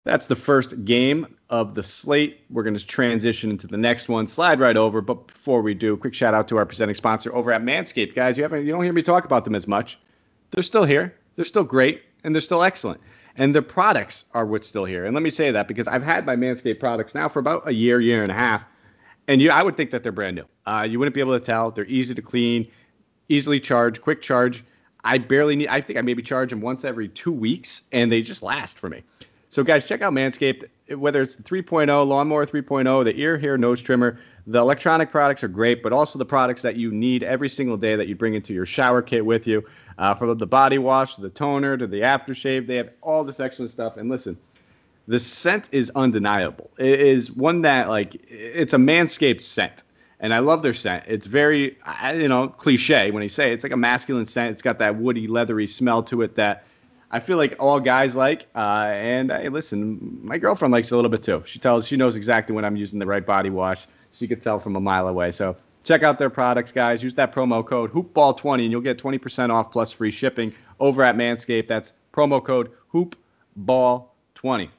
That's 0.06 0.26
the 0.28 0.36
first 0.36 0.86
game 0.86 1.37
of 1.50 1.76
the 1.76 1.84
slate. 1.84 2.42
We're 2.50 2.64
going 2.64 2.76
to 2.76 2.86
transition 2.86 3.50
into 3.50 3.68
the 3.68 3.78
next 3.78 4.10
one. 4.10 4.28
Slide 4.28 4.60
right 4.60 4.76
over, 4.76 5.02
but 5.02 5.28
before 5.28 5.62
we 5.62 5.74
do, 5.74 5.96
quick 5.96 6.14
shout 6.14 6.34
out 6.34 6.48
to 6.50 6.58
our 6.58 6.66
presenting 6.66 6.96
sponsor 6.96 7.34
over 7.34 7.52
at 7.52 7.62
Manscaped, 7.62 8.16
guys. 8.16 8.38
You 8.38 8.44
haven't 8.44 8.66
you 8.66 8.72
don't 8.72 8.84
hear 8.84 8.94
me 8.94 9.04
talk 9.04 9.26
about 9.26 9.46
them 9.46 9.56
as 9.56 9.68
much. 9.68 10.00
They're 10.52 10.64
still 10.64 10.84
here. 10.84 11.16
They're 11.36 11.46
still 11.46 11.64
great, 11.64 12.04
and 12.24 12.34
they're 12.34 12.42
still 12.42 12.64
excellent. 12.64 13.00
And 13.36 13.54
their 13.54 13.62
products 13.62 14.26
are 14.34 14.46
what's 14.46 14.68
still 14.68 14.86
here. 14.86 15.06
And 15.06 15.14
let 15.14 15.22
me 15.22 15.30
say 15.30 15.52
that 15.52 15.68
because 15.68 15.88
I've 15.88 16.04
had 16.04 16.26
my 16.26 16.36
Manscaped 16.36 16.80
products 16.80 17.14
now 17.14 17.30
for 17.30 17.40
about 17.40 17.68
a 17.68 17.74
year, 17.74 18.02
year 18.02 18.24
and 18.24 18.32
a 18.32 18.36
half, 18.36 18.66
and 19.28 19.42
you, 19.42 19.52
I 19.52 19.62
would 19.62 19.78
think 19.78 19.92
that 19.92 20.04
they're 20.04 20.12
brand 20.12 20.36
new. 20.36 20.46
Uh, 20.66 20.88
you 20.90 21.00
wouldn't 21.00 21.14
be 21.14 21.22
able 21.22 21.38
to 21.38 21.44
tell. 21.44 21.70
They're 21.70 21.86
easy 21.86 22.16
to 22.16 22.22
clean, 22.22 22.70
easily 23.30 23.60
charge, 23.60 24.02
quick 24.02 24.22
charge. 24.22 24.64
I 25.04 25.18
barely 25.20 25.56
need. 25.56 25.68
I 25.68 25.80
think 25.80 25.98
I 25.98 26.02
maybe 26.02 26.24
charge 26.24 26.50
them 26.50 26.62
once 26.62 26.84
every 26.84 27.08
two 27.08 27.32
weeks, 27.32 27.84
and 27.92 28.12
they 28.12 28.22
just 28.22 28.42
last 28.44 28.78
for 28.78 28.90
me. 28.90 29.04
So, 29.58 29.64
guys, 29.64 29.88
check 29.88 30.04
out 30.04 30.14
Manscaped. 30.14 30.66
Whether 30.96 31.20
it's 31.20 31.36
the 31.36 31.42
3.0, 31.42 32.08
Lawnmower 32.08 32.46
3.0, 32.46 33.04
the 33.04 33.20
ear, 33.20 33.40
hair, 33.40 33.58
nose 33.58 33.82
trimmer, 33.82 34.20
the 34.46 34.60
electronic 34.60 35.10
products 35.10 35.44
are 35.44 35.48
great, 35.48 35.82
but 35.82 35.92
also 35.92 36.20
the 36.20 36.26
products 36.26 36.62
that 36.62 36.76
you 36.76 36.92
need 36.92 37.24
every 37.24 37.50
single 37.50 37.76
day 37.76 37.96
that 37.96 38.08
you 38.08 38.16
bring 38.16 38.36
into 38.36 38.54
your 38.54 38.68
shower 38.68 39.02
kit 39.02 39.26
with 39.26 39.48
you. 39.48 39.66
Uh, 39.98 40.14
from 40.14 40.38
the 40.38 40.46
body 40.46 40.78
wash 40.78 41.16
to 41.16 41.22
the 41.22 41.30
toner 41.32 41.76
to 41.76 41.88
the 41.88 42.02
aftershave, 42.02 42.68
they 42.68 42.76
have 42.76 42.92
all 43.02 43.24
this 43.24 43.40
excellent 43.40 43.72
stuff. 43.72 43.98
And 43.98 44.12
listen, 44.12 44.38
the 45.08 45.20
scent 45.20 45.70
is 45.72 45.92
undeniable. 45.96 46.70
It 46.78 47.00
is 47.00 47.32
one 47.32 47.62
that, 47.62 47.90
like, 47.90 48.14
it's 48.30 48.74
a 48.74 48.78
Manscaped 48.78 49.42
scent. 49.42 49.86
And 50.20 50.36
I 50.36 50.38
love 50.38 50.62
their 50.62 50.76
scent. 50.76 51.04
It's 51.08 51.26
very, 51.26 51.80
you 52.14 52.28
know, 52.28 52.48
cliche 52.48 53.10
when 53.10 53.24
you 53.24 53.30
say 53.30 53.50
it. 53.50 53.54
It's 53.54 53.64
like 53.64 53.74
a 53.74 53.78
masculine 53.78 54.26
scent. 54.26 54.52
It's 54.52 54.62
got 54.62 54.78
that 54.78 54.98
woody, 54.98 55.28
leathery 55.28 55.66
smell 55.66 56.04
to 56.04 56.22
it 56.22 56.36
that 56.36 56.68
I 57.10 57.20
feel 57.20 57.38
like 57.38 57.56
all 57.60 57.80
guys 57.80 58.16
like. 58.16 58.48
Uh, 58.56 58.90
and 58.92 59.32
hey, 59.32 59.50
listen, 59.50 60.20
my 60.24 60.38
girlfriend 60.38 60.72
likes 60.72 60.92
a 60.92 60.96
little 60.96 61.10
bit 61.10 61.24
too. 61.24 61.42
She 61.46 61.60
tells, 61.60 61.88
she 61.88 61.96
knows 61.96 62.16
exactly 62.16 62.54
when 62.54 62.66
I'm 62.66 62.76
using 62.76 63.00
the 63.00 63.06
right 63.06 63.26
body 63.26 63.50
wash. 63.50 63.88
She 64.12 64.28
could 64.28 64.42
tell 64.42 64.60
from 64.60 64.76
a 64.76 64.82
mile 64.82 65.08
away. 65.08 65.32
So 65.32 65.56
check 65.84 66.04
out 66.04 66.20
their 66.20 66.30
products, 66.30 66.72
guys. 66.72 67.02
Use 67.02 67.16
that 67.16 67.34
promo 67.34 67.66
code 67.66 67.92
hoopball20 67.94 68.64
and 68.64 68.72
you'll 68.72 68.82
get 68.82 68.98
20% 68.98 69.52
off 69.52 69.72
plus 69.72 69.92
free 69.92 70.12
shipping 70.12 70.54
over 70.80 71.04
at 71.04 71.16
Manscaped. 71.16 71.68
That's 71.68 71.94
promo 72.12 72.44
code 72.44 72.72
hoopball20. 72.94 74.70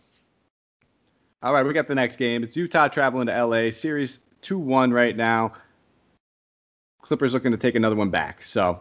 All 1.41 1.53
right, 1.53 1.65
we 1.65 1.73
got 1.73 1.87
the 1.87 1.95
next 1.95 2.17
game. 2.17 2.43
It's 2.43 2.57
Utah 2.57 2.89
traveling 2.89 3.29
to 3.29 3.45
LA. 3.45 3.71
Series 3.71 4.19
2 4.43 4.59
1 4.59 4.91
right 4.93 5.17
now. 5.17 5.53
Clippers 7.03 7.33
looking 7.33 7.53
to 7.53 7.57
take 7.57 7.75
another 7.75 7.95
one 7.97 8.11
back. 8.11 8.45
So 8.45 8.81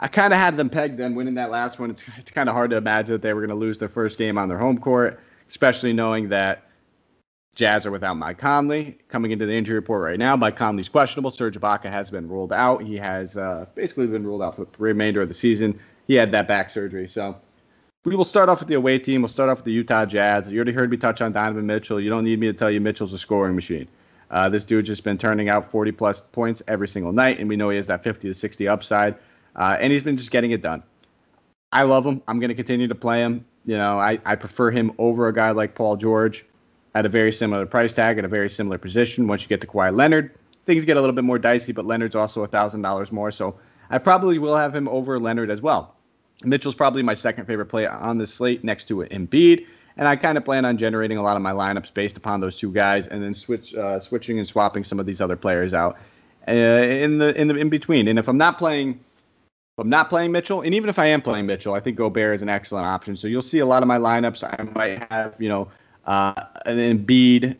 I 0.00 0.08
kind 0.08 0.32
of 0.32 0.38
had 0.38 0.56
them 0.56 0.68
pegged 0.68 0.98
then 0.98 1.14
winning 1.14 1.34
that 1.34 1.50
last 1.50 1.78
one. 1.78 1.90
It's, 1.90 2.04
it's 2.18 2.30
kind 2.30 2.48
of 2.48 2.54
hard 2.54 2.70
to 2.70 2.76
imagine 2.76 3.14
that 3.14 3.22
they 3.22 3.32
were 3.32 3.40
going 3.40 3.50
to 3.50 3.54
lose 3.54 3.78
their 3.78 3.88
first 3.88 4.18
game 4.18 4.38
on 4.38 4.48
their 4.48 4.58
home 4.58 4.78
court. 4.78 5.20
especially 5.48 5.92
knowing 5.92 6.28
that 6.30 6.64
Jazz 7.54 7.86
are 7.86 7.90
without 7.90 8.16
Mike 8.16 8.38
Conley. 8.38 8.98
Coming 9.08 9.30
into 9.30 9.46
the 9.46 9.54
injury 9.54 9.76
report 9.76 10.02
right 10.02 10.18
now, 10.18 10.34
Mike 10.36 10.56
Conley's 10.56 10.88
questionable. 10.88 11.30
Serge 11.30 11.58
Ibaka 11.58 11.84
has 11.84 12.10
been 12.10 12.28
ruled 12.28 12.52
out. 12.52 12.82
He 12.82 12.96
has 12.96 13.36
uh, 13.36 13.66
basically 13.74 14.06
been 14.08 14.26
ruled 14.26 14.42
out 14.42 14.56
for 14.56 14.64
the 14.64 14.70
remainder 14.78 15.22
of 15.22 15.28
the 15.28 15.34
season. 15.34 15.78
He 16.06 16.14
had 16.14 16.32
that 16.32 16.48
back 16.48 16.70
surgery. 16.70 17.06
So 17.06 17.36
we 18.04 18.16
will 18.16 18.24
start 18.24 18.48
off 18.48 18.58
with 18.58 18.68
the 18.68 18.74
away 18.74 18.98
team. 18.98 19.22
We'll 19.22 19.28
start 19.28 19.48
off 19.50 19.58
with 19.58 19.66
the 19.66 19.72
Utah 19.72 20.04
Jazz. 20.04 20.48
You 20.48 20.56
already 20.56 20.72
heard 20.72 20.90
me 20.90 20.96
touch 20.96 21.22
on 21.22 21.32
Donovan 21.32 21.66
Mitchell. 21.66 22.00
You 22.00 22.10
don't 22.10 22.24
need 22.24 22.40
me 22.40 22.48
to 22.48 22.52
tell 22.52 22.70
you 22.70 22.80
Mitchell's 22.80 23.12
a 23.12 23.18
scoring 23.18 23.54
machine. 23.54 23.86
Uh, 24.30 24.48
this 24.48 24.64
dude's 24.64 24.88
just 24.88 25.04
been 25.04 25.16
turning 25.16 25.48
out 25.48 25.70
40 25.70 25.92
plus 25.92 26.20
points 26.20 26.62
every 26.66 26.88
single 26.88 27.12
night, 27.12 27.38
and 27.38 27.48
we 27.48 27.56
know 27.56 27.70
he 27.70 27.76
has 27.76 27.86
that 27.86 28.02
50 28.02 28.26
to 28.26 28.34
60 28.34 28.66
upside. 28.66 29.14
Uh, 29.56 29.76
and 29.80 29.92
he's 29.92 30.02
been 30.02 30.16
just 30.16 30.30
getting 30.30 30.50
it 30.50 30.60
done. 30.60 30.82
I 31.72 31.82
love 31.82 32.06
him. 32.06 32.22
I'm 32.28 32.38
going 32.38 32.48
to 32.48 32.54
continue 32.54 32.88
to 32.88 32.94
play 32.94 33.20
him. 33.20 33.44
You 33.64 33.76
know, 33.76 33.98
I, 33.98 34.18
I 34.24 34.36
prefer 34.36 34.70
him 34.70 34.92
over 34.98 35.28
a 35.28 35.32
guy 35.32 35.50
like 35.50 35.74
Paul 35.74 35.96
George 35.96 36.44
at 36.94 37.06
a 37.06 37.08
very 37.08 37.32
similar 37.32 37.66
price 37.66 37.92
tag 37.92 38.18
at 38.18 38.24
a 38.24 38.28
very 38.28 38.48
similar 38.48 38.78
position. 38.78 39.26
Once 39.26 39.42
you 39.42 39.48
get 39.48 39.60
to 39.60 39.66
Kawhi 39.66 39.94
Leonard, 39.94 40.34
things 40.66 40.84
get 40.84 40.96
a 40.96 41.00
little 41.00 41.14
bit 41.14 41.24
more 41.24 41.38
dicey, 41.38 41.72
but 41.72 41.84
Leonard's 41.84 42.14
also 42.14 42.46
$1,000 42.46 43.12
more. 43.12 43.30
So 43.30 43.56
I 43.90 43.98
probably 43.98 44.38
will 44.38 44.56
have 44.56 44.74
him 44.74 44.88
over 44.88 45.18
Leonard 45.18 45.50
as 45.50 45.60
well. 45.60 45.96
Mitchell's 46.44 46.74
probably 46.74 47.02
my 47.02 47.14
second 47.14 47.46
favorite 47.46 47.66
play 47.66 47.86
on 47.86 48.18
the 48.18 48.26
slate 48.26 48.64
next 48.64 48.86
to 48.88 48.96
Embiid. 48.96 49.66
And 49.96 50.08
I 50.08 50.16
kind 50.16 50.36
of 50.36 50.44
plan 50.44 50.64
on 50.64 50.76
generating 50.76 51.18
a 51.18 51.22
lot 51.22 51.36
of 51.36 51.42
my 51.42 51.52
lineups 51.52 51.94
based 51.94 52.16
upon 52.16 52.40
those 52.40 52.56
two 52.56 52.72
guys, 52.72 53.06
and 53.06 53.22
then 53.22 53.32
switch, 53.32 53.74
uh, 53.74 54.00
switching 54.00 54.38
and 54.38 54.46
swapping 54.46 54.82
some 54.82 54.98
of 54.98 55.06
these 55.06 55.20
other 55.20 55.36
players 55.36 55.72
out 55.72 55.98
uh, 56.48 56.50
in 56.50 57.18
the 57.18 57.40
in 57.40 57.46
the 57.46 57.54
in 57.54 57.68
between. 57.68 58.08
And 58.08 58.18
if 58.18 58.26
I'm 58.26 58.36
not 58.36 58.58
playing 58.58 58.98
if 59.74 59.80
I'm 59.80 59.88
not 59.88 60.08
playing 60.08 60.30
Mitchell, 60.30 60.60
and 60.60 60.72
even 60.72 60.88
if 60.88 61.00
I 61.00 61.06
am 61.06 61.20
playing 61.20 61.46
Mitchell, 61.46 61.74
I 61.74 61.80
think 61.80 61.96
Gobert 61.96 62.36
is 62.36 62.42
an 62.42 62.48
excellent 62.48 62.86
option. 62.86 63.16
So 63.16 63.26
you'll 63.26 63.42
see 63.42 63.58
a 63.58 63.66
lot 63.66 63.82
of 63.82 63.88
my 63.88 63.98
lineups. 63.98 64.44
I 64.44 64.62
might 64.62 65.02
have, 65.10 65.36
you 65.40 65.48
know, 65.48 65.68
uh, 66.06 66.32
an 66.64 66.76
Embiid 66.76 67.58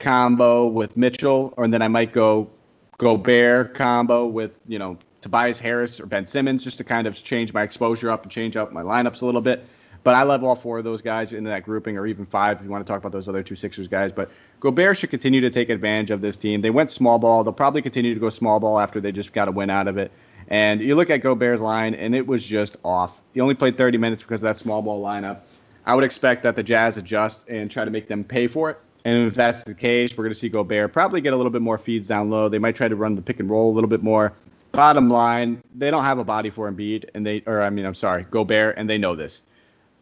combo 0.00 0.66
with 0.66 0.96
Mitchell, 0.96 1.54
or 1.56 1.68
then 1.68 1.80
I 1.80 1.86
might 1.86 2.12
go 2.12 2.50
Gobert 2.98 3.74
combo 3.74 4.26
with, 4.26 4.58
you 4.66 4.80
know, 4.80 4.98
Tobias 5.20 5.60
Harris 5.60 6.00
or 6.00 6.06
Ben 6.06 6.26
Simmons, 6.26 6.64
just 6.64 6.78
to 6.78 6.84
kind 6.84 7.06
of 7.06 7.22
change 7.22 7.52
my 7.52 7.62
exposure 7.62 8.10
up 8.10 8.24
and 8.24 8.32
change 8.32 8.56
up 8.56 8.72
my 8.72 8.82
lineups 8.82 9.22
a 9.22 9.24
little 9.24 9.40
bit. 9.40 9.64
But 10.02 10.16
I 10.16 10.24
love 10.24 10.42
all 10.42 10.56
four 10.56 10.78
of 10.78 10.84
those 10.84 11.00
guys 11.00 11.32
in 11.32 11.44
that 11.44 11.62
grouping, 11.62 11.96
or 11.96 12.08
even 12.08 12.26
five 12.26 12.56
if 12.56 12.64
you 12.64 12.70
want 12.70 12.84
to 12.84 12.92
talk 12.92 12.98
about 12.98 13.12
those 13.12 13.28
other 13.28 13.44
two 13.44 13.54
Sixers 13.54 13.86
guys. 13.86 14.10
But 14.10 14.32
Gobert 14.58 14.98
should 14.98 15.10
continue 15.10 15.40
to 15.40 15.50
take 15.50 15.68
advantage 15.68 16.10
of 16.10 16.22
this 16.22 16.36
team. 16.36 16.60
They 16.60 16.70
went 16.70 16.90
small 16.90 17.20
ball. 17.20 17.44
They'll 17.44 17.52
probably 17.52 17.82
continue 17.82 18.14
to 18.14 18.18
go 18.18 18.30
small 18.30 18.58
ball 18.58 18.80
after 18.80 19.00
they 19.00 19.12
just 19.12 19.32
got 19.32 19.46
a 19.46 19.52
win 19.52 19.70
out 19.70 19.86
of 19.86 19.96
it. 19.96 20.10
And 20.48 20.80
you 20.80 20.94
look 20.94 21.10
at 21.10 21.18
Gobert's 21.18 21.62
line, 21.62 21.94
and 21.94 22.14
it 22.14 22.26
was 22.26 22.44
just 22.44 22.76
off. 22.84 23.22
He 23.34 23.40
only 23.40 23.54
played 23.54 23.78
30 23.78 23.98
minutes 23.98 24.22
because 24.22 24.42
of 24.42 24.46
that 24.46 24.58
small 24.58 24.82
ball 24.82 25.02
lineup. 25.02 25.40
I 25.86 25.94
would 25.94 26.04
expect 26.04 26.42
that 26.44 26.56
the 26.56 26.62
Jazz 26.62 26.96
adjust 26.96 27.48
and 27.48 27.70
try 27.70 27.84
to 27.84 27.90
make 27.90 28.08
them 28.08 28.22
pay 28.24 28.46
for 28.46 28.70
it. 28.70 28.78
And 29.04 29.26
if 29.26 29.34
that's 29.34 29.64
the 29.64 29.74
case, 29.74 30.12
we're 30.12 30.24
going 30.24 30.32
to 30.32 30.38
see 30.38 30.48
Gobert 30.48 30.92
probably 30.92 31.20
get 31.20 31.32
a 31.32 31.36
little 31.36 31.50
bit 31.50 31.62
more 31.62 31.78
feeds 31.78 32.06
down 32.06 32.30
low. 32.30 32.48
They 32.48 32.58
might 32.58 32.76
try 32.76 32.86
to 32.88 32.94
run 32.94 33.14
the 33.16 33.22
pick 33.22 33.40
and 33.40 33.50
roll 33.50 33.72
a 33.72 33.74
little 33.74 33.90
bit 33.90 34.02
more. 34.02 34.32
Bottom 34.70 35.10
line, 35.10 35.62
they 35.74 35.90
don't 35.90 36.04
have 36.04 36.18
a 36.18 36.24
body 36.24 36.50
for 36.50 36.70
Embiid, 36.70 37.04
and 37.14 37.26
they, 37.26 37.42
or 37.46 37.60
I 37.60 37.68
mean, 37.68 37.84
I'm 37.84 37.94
sorry, 37.94 38.24
Gobert, 38.30 38.76
and 38.78 38.88
they 38.88 38.96
know 38.96 39.14
this. 39.14 39.42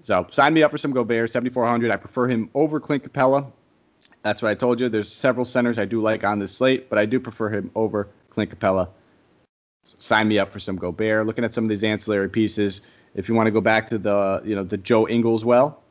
So 0.01 0.27
sign 0.31 0.55
me 0.55 0.63
up 0.63 0.71
for 0.71 0.79
some 0.79 0.93
Gobert, 0.93 1.31
7,400. 1.31 1.91
I 1.91 1.97
prefer 1.97 2.29
him 2.29 2.51
over 2.55 2.79
Clint 2.79 3.11
Capela. 3.11 3.51
That's 4.23 4.43
what 4.43 4.51
I 4.51 4.55
told 4.55 4.81
you. 4.81 4.89
There's 4.89 5.11
several 5.11 5.45
centers 5.45 5.79
I 5.79 5.87
do 5.87 6.01
like 6.03 6.23
on 6.25 6.39
this 6.39 6.55
slate, 6.55 6.89
but 6.91 6.99
I 6.99 7.07
do 7.07 7.19
prefer 7.19 7.49
him 7.49 7.71
over 7.75 8.09
Clint 8.29 8.57
Capela. 8.57 8.89
Sign 9.99 10.29
me 10.29 10.39
up 10.39 10.51
for 10.51 10.61
some 10.61 10.77
Gobert. 10.77 11.27
Looking 11.27 11.45
at 11.45 11.53
some 11.53 11.65
of 11.65 11.69
these 11.69 11.85
ancillary 11.85 12.29
pieces, 12.29 12.81
if 13.15 13.29
you 13.29 13.35
want 13.35 13.47
to 13.47 13.51
go 13.51 13.61
back 13.61 13.87
to 13.89 13.99
the 13.99 14.41
you 14.45 14.55
know 14.55 14.65
the 14.65 14.77
Joe 14.77 15.09
Ingles 15.09 15.45
well, 15.45 15.83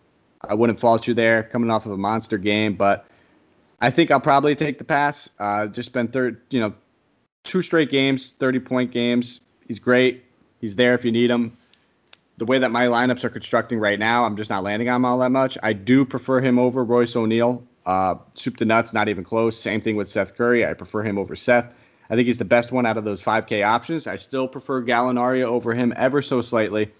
I 0.47 0.53
wouldn't 0.53 0.79
fault 0.79 1.07
you 1.07 1.13
there, 1.13 1.43
coming 1.43 1.69
off 1.69 1.85
of 1.85 1.91
a 1.91 1.97
monster 1.97 2.37
game, 2.37 2.75
but 2.75 3.05
I 3.81 3.89
think 3.89 4.11
I'll 4.11 4.19
probably 4.19 4.55
take 4.55 4.77
the 4.77 4.83
pass. 4.83 5.29
Uh, 5.39 5.67
just 5.67 5.93
been 5.93 6.07
third, 6.07 6.41
you 6.49 6.59
know, 6.59 6.73
two 7.43 7.61
straight 7.61 7.91
games, 7.91 8.33
30 8.39 8.59
point 8.59 8.91
games. 8.91 9.41
He's 9.67 9.79
great. 9.79 10.23
He's 10.59 10.75
there 10.75 10.93
if 10.93 11.05
you 11.05 11.11
need 11.11 11.29
him. 11.29 11.55
The 12.37 12.45
way 12.45 12.57
that 12.57 12.71
my 12.71 12.87
lineups 12.87 13.23
are 13.25 13.29
constructing 13.29 13.79
right 13.79 13.99
now, 13.99 14.23
I'm 14.23 14.37
just 14.37 14.49
not 14.49 14.63
landing 14.63 14.87
on 14.89 14.97
him 14.97 15.05
all 15.05 15.19
that 15.19 15.29
much. 15.31 15.57
I 15.61 15.73
do 15.73 16.05
prefer 16.05 16.39
him 16.39 16.57
over 16.57 16.83
Royce 16.83 17.15
O'Neale. 17.15 17.63
Uh, 17.85 18.15
soup 18.33 18.57
to 18.57 18.65
nuts, 18.65 18.93
not 18.93 19.09
even 19.09 19.23
close. 19.23 19.59
Same 19.59 19.81
thing 19.81 19.95
with 19.95 20.07
Seth 20.07 20.35
Curry. 20.35 20.65
I 20.65 20.73
prefer 20.73 21.03
him 21.03 21.17
over 21.17 21.35
Seth. 21.35 21.73
I 22.09 22.15
think 22.15 22.25
he's 22.25 22.37
the 22.37 22.45
best 22.45 22.71
one 22.71 22.85
out 22.85 22.97
of 22.97 23.03
those 23.03 23.21
5K 23.21 23.63
options. 23.63 24.07
I 24.07 24.15
still 24.15 24.47
prefer 24.47 24.83
Gallinari 24.83 25.43
over 25.43 25.73
him 25.73 25.93
ever 25.95 26.21
so 26.21 26.41
slightly, 26.41 26.91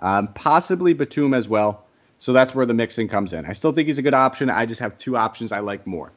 um, 0.00 0.28
possibly 0.34 0.94
Batum 0.94 1.34
as 1.34 1.48
well. 1.48 1.84
So 2.18 2.32
that's 2.32 2.54
where 2.54 2.64
the 2.64 2.72
mixing 2.72 3.08
comes 3.08 3.34
in. 3.34 3.44
I 3.44 3.52
still 3.52 3.72
think 3.72 3.88
he's 3.88 3.98
a 3.98 4.02
good 4.02 4.14
option. 4.14 4.48
I 4.48 4.64
just 4.64 4.80
have 4.80 4.96
two 4.96 5.16
options 5.16 5.52
I 5.52 5.60
like 5.60 5.86
more. 5.86 6.12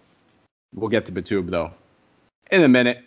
We'll 0.74 0.90
get 0.90 1.06
to 1.08 1.12
Batum 1.12 1.48
though 1.48 1.72
in 2.52 2.64
a 2.64 2.68
minute. 2.68 3.04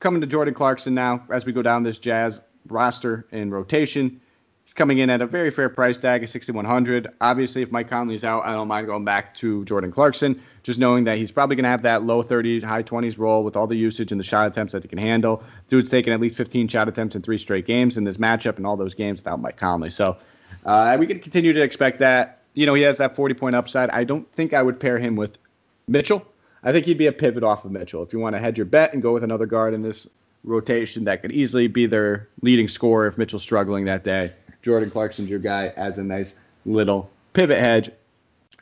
Coming 0.00 0.20
to 0.20 0.26
Jordan 0.26 0.54
Clarkson 0.54 0.94
now 0.94 1.24
as 1.30 1.46
we 1.46 1.52
go 1.52 1.62
down 1.62 1.82
this 1.82 1.98
Jazz 1.98 2.40
roster 2.68 3.26
in 3.32 3.50
rotation. 3.50 4.20
He's 4.66 4.74
coming 4.74 4.98
in 4.98 5.10
at 5.10 5.22
a 5.22 5.26
very 5.26 5.52
fair 5.52 5.68
price 5.68 6.00
tag 6.00 6.24
of 6.24 6.28
6100 6.28 7.06
Obviously, 7.20 7.62
if 7.62 7.70
Mike 7.70 7.88
Conley's 7.88 8.24
out, 8.24 8.44
I 8.44 8.50
don't 8.50 8.66
mind 8.66 8.88
going 8.88 9.04
back 9.04 9.32
to 9.36 9.64
Jordan 9.64 9.92
Clarkson, 9.92 10.42
just 10.64 10.80
knowing 10.80 11.04
that 11.04 11.18
he's 11.18 11.30
probably 11.30 11.54
going 11.54 11.62
to 11.62 11.70
have 11.70 11.82
that 11.82 12.02
low 12.02 12.20
30, 12.20 12.62
high 12.62 12.82
20s 12.82 13.16
role 13.16 13.44
with 13.44 13.54
all 13.54 13.68
the 13.68 13.76
usage 13.76 14.10
and 14.10 14.18
the 14.18 14.24
shot 14.24 14.48
attempts 14.48 14.72
that 14.72 14.82
he 14.82 14.88
can 14.88 14.98
handle. 14.98 15.40
Dude's 15.68 15.88
taken 15.88 16.12
at 16.12 16.18
least 16.18 16.36
15 16.36 16.66
shot 16.66 16.88
attempts 16.88 17.14
in 17.14 17.22
three 17.22 17.38
straight 17.38 17.64
games 17.64 17.96
in 17.96 18.02
this 18.02 18.16
matchup 18.16 18.56
and 18.56 18.66
all 18.66 18.76
those 18.76 18.92
games 18.92 19.20
without 19.20 19.40
Mike 19.40 19.56
Conley. 19.56 19.88
So 19.88 20.16
uh, 20.64 20.96
we 20.98 21.06
can 21.06 21.20
continue 21.20 21.52
to 21.52 21.62
expect 21.62 22.00
that. 22.00 22.42
You 22.54 22.66
know, 22.66 22.74
he 22.74 22.82
has 22.82 22.98
that 22.98 23.14
40 23.14 23.34
point 23.34 23.54
upside. 23.54 23.88
I 23.90 24.02
don't 24.02 24.28
think 24.32 24.52
I 24.52 24.64
would 24.64 24.80
pair 24.80 24.98
him 24.98 25.14
with 25.14 25.38
Mitchell. 25.86 26.26
I 26.64 26.72
think 26.72 26.86
he'd 26.86 26.98
be 26.98 27.06
a 27.06 27.12
pivot 27.12 27.44
off 27.44 27.64
of 27.64 27.70
Mitchell. 27.70 28.02
If 28.02 28.12
you 28.12 28.18
want 28.18 28.34
to 28.34 28.40
hedge 28.40 28.58
your 28.58 28.66
bet 28.66 28.94
and 28.94 29.00
go 29.00 29.12
with 29.12 29.22
another 29.22 29.46
guard 29.46 29.74
in 29.74 29.82
this 29.82 30.08
rotation 30.42 31.04
that 31.04 31.22
could 31.22 31.30
easily 31.30 31.68
be 31.68 31.86
their 31.86 32.28
leading 32.42 32.66
scorer 32.66 33.06
if 33.06 33.16
Mitchell's 33.16 33.42
struggling 33.42 33.84
that 33.84 34.02
day. 34.02 34.32
Jordan 34.66 34.90
Clarkson's 34.90 35.30
your 35.30 35.38
guy 35.38 35.68
as 35.76 35.96
a 35.96 36.02
nice 36.02 36.34
little 36.64 37.08
pivot 37.34 37.58
hedge. 37.58 37.88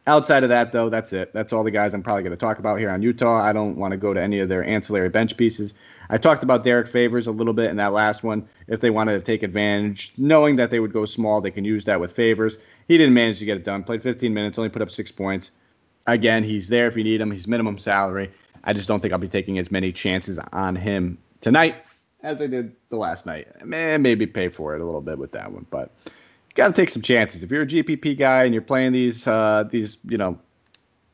Outside 0.06 0.42
of 0.42 0.50
that, 0.50 0.70
though, 0.70 0.90
that's 0.90 1.14
it. 1.14 1.32
That's 1.32 1.50
all 1.50 1.64
the 1.64 1.70
guys 1.70 1.94
I'm 1.94 2.02
probably 2.02 2.22
going 2.22 2.36
to 2.36 2.38
talk 2.38 2.58
about 2.58 2.78
here 2.78 2.90
on 2.90 3.00
Utah. 3.00 3.42
I 3.42 3.54
don't 3.54 3.74
want 3.76 3.92
to 3.92 3.96
go 3.96 4.12
to 4.12 4.20
any 4.20 4.38
of 4.40 4.50
their 4.50 4.62
ancillary 4.62 5.08
bench 5.08 5.34
pieces. 5.38 5.72
I 6.10 6.18
talked 6.18 6.44
about 6.44 6.62
Derek 6.62 6.88
Favors 6.88 7.26
a 7.26 7.30
little 7.30 7.54
bit 7.54 7.70
in 7.70 7.76
that 7.76 7.94
last 7.94 8.22
one. 8.22 8.46
If 8.68 8.82
they 8.82 8.90
wanted 8.90 9.18
to 9.18 9.24
take 9.24 9.42
advantage, 9.42 10.12
knowing 10.18 10.56
that 10.56 10.70
they 10.70 10.78
would 10.78 10.92
go 10.92 11.06
small, 11.06 11.40
they 11.40 11.50
can 11.50 11.64
use 11.64 11.86
that 11.86 11.98
with 11.98 12.12
Favors. 12.12 12.58
He 12.86 12.98
didn't 12.98 13.14
manage 13.14 13.38
to 13.38 13.46
get 13.46 13.56
it 13.56 13.64
done. 13.64 13.82
Played 13.82 14.02
15 14.02 14.34
minutes, 14.34 14.58
only 14.58 14.68
put 14.68 14.82
up 14.82 14.90
six 14.90 15.10
points. 15.10 15.52
Again, 16.06 16.44
he's 16.44 16.68
there 16.68 16.86
if 16.86 16.98
you 16.98 17.04
need 17.04 17.22
him. 17.22 17.30
He's 17.30 17.48
minimum 17.48 17.78
salary. 17.78 18.30
I 18.64 18.74
just 18.74 18.88
don't 18.88 19.00
think 19.00 19.14
I'll 19.14 19.18
be 19.18 19.26
taking 19.26 19.58
as 19.58 19.70
many 19.70 19.90
chances 19.90 20.38
on 20.52 20.76
him 20.76 21.16
tonight 21.40 21.76
as 22.24 22.40
I 22.40 22.46
did 22.46 22.74
the 22.88 22.96
last 22.96 23.26
night. 23.26 23.64
Man, 23.64 24.02
maybe 24.02 24.26
pay 24.26 24.48
for 24.48 24.74
it 24.74 24.80
a 24.80 24.84
little 24.84 25.02
bit 25.02 25.18
with 25.18 25.30
that 25.32 25.52
one, 25.52 25.66
but 25.70 25.92
got 26.54 26.68
to 26.68 26.72
take 26.72 26.90
some 26.90 27.02
chances. 27.02 27.42
If 27.42 27.50
you're 27.50 27.62
a 27.62 27.66
GPP 27.66 28.18
guy 28.18 28.44
and 28.44 28.54
you're 28.54 28.62
playing 28.62 28.92
these 28.92 29.28
uh, 29.28 29.64
these 29.70 29.98
you 30.08 30.18
know 30.18 30.38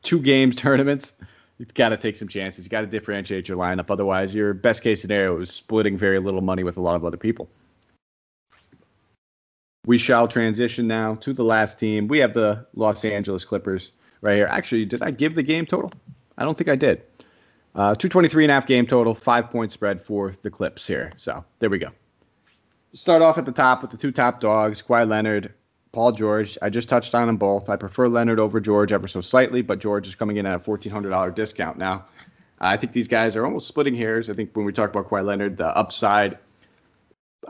two 0.01 0.19
games 0.19 0.55
tournaments, 0.65 1.13
you've 1.59 1.73
got 1.73 1.89
to 1.89 1.97
take 1.97 2.15
some 2.15 2.29
chances. 2.29 2.65
You 2.65 2.69
got 2.69 2.81
to 2.81 2.87
differentiate 2.87 3.47
your 3.47 3.57
lineup. 3.57 3.91
Otherwise, 3.91 4.33
your 4.33 4.53
best 4.53 4.81
case 4.81 5.01
scenario 5.01 5.39
is 5.39 5.51
splitting 5.51 5.97
very 5.97 6.17
little 6.17 6.41
money 6.41 6.63
with 6.63 6.77
a 6.77 6.81
lot 6.81 6.95
of 6.95 7.05
other 7.05 7.17
people. 7.17 7.49
We 9.85 9.97
shall 9.97 10.27
transition 10.27 10.87
now 10.87 11.15
to 11.15 11.33
the 11.33 11.43
last 11.43 11.77
team. 11.79 12.07
We 12.07 12.19
have 12.19 12.35
the 12.35 12.65
Los 12.75 13.03
Angeles 13.03 13.43
Clippers 13.43 13.91
right 14.21 14.35
here. 14.35 14.45
Actually, 14.45 14.85
did 14.85 15.01
I 15.01 15.11
give 15.11 15.35
the 15.35 15.43
game 15.43 15.65
total? 15.65 15.91
I 16.37 16.43
don't 16.43 16.55
think 16.55 16.69
I 16.69 16.75
did. 16.75 17.01
Uh, 17.73 17.95
223 17.95 18.43
and 18.45 18.51
a 18.51 18.53
half 18.53 18.65
game 18.65 18.85
total, 18.85 19.13
five 19.13 19.49
point 19.49 19.71
spread 19.71 20.01
for 20.01 20.33
the 20.41 20.49
Clips 20.49 20.85
here. 20.85 21.11
So 21.17 21.43
there 21.59 21.69
we 21.69 21.77
go. 21.77 21.89
Start 22.93 23.21
off 23.21 23.37
at 23.37 23.45
the 23.45 23.51
top 23.51 23.81
with 23.81 23.91
the 23.91 23.97
two 23.97 24.11
top 24.11 24.41
dogs, 24.41 24.81
Kawhi 24.81 25.07
Leonard, 25.07 25.53
Paul 25.93 26.11
George. 26.11 26.57
I 26.61 26.69
just 26.69 26.89
touched 26.89 27.15
on 27.15 27.27
them 27.27 27.37
both. 27.37 27.69
I 27.69 27.77
prefer 27.77 28.09
Leonard 28.09 28.39
over 28.39 28.59
George 28.59 28.91
ever 28.91 29.07
so 29.07 29.21
slightly, 29.21 29.61
but 29.61 29.79
George 29.79 30.07
is 30.07 30.15
coming 30.15 30.37
in 30.37 30.45
at 30.45 30.55
a 30.55 30.59
$1,400 30.59 31.33
discount 31.33 31.77
now. 31.77 32.05
I 32.59 32.75
think 32.75 32.91
these 32.91 33.07
guys 33.07 33.35
are 33.37 33.45
almost 33.45 33.67
splitting 33.67 33.95
hairs. 33.95 34.29
I 34.29 34.33
think 34.33 34.55
when 34.55 34.65
we 34.65 34.73
talk 34.73 34.89
about 34.89 35.09
Kawhi 35.09 35.25
Leonard, 35.25 35.57
the 35.57 35.67
upside, 35.75 36.37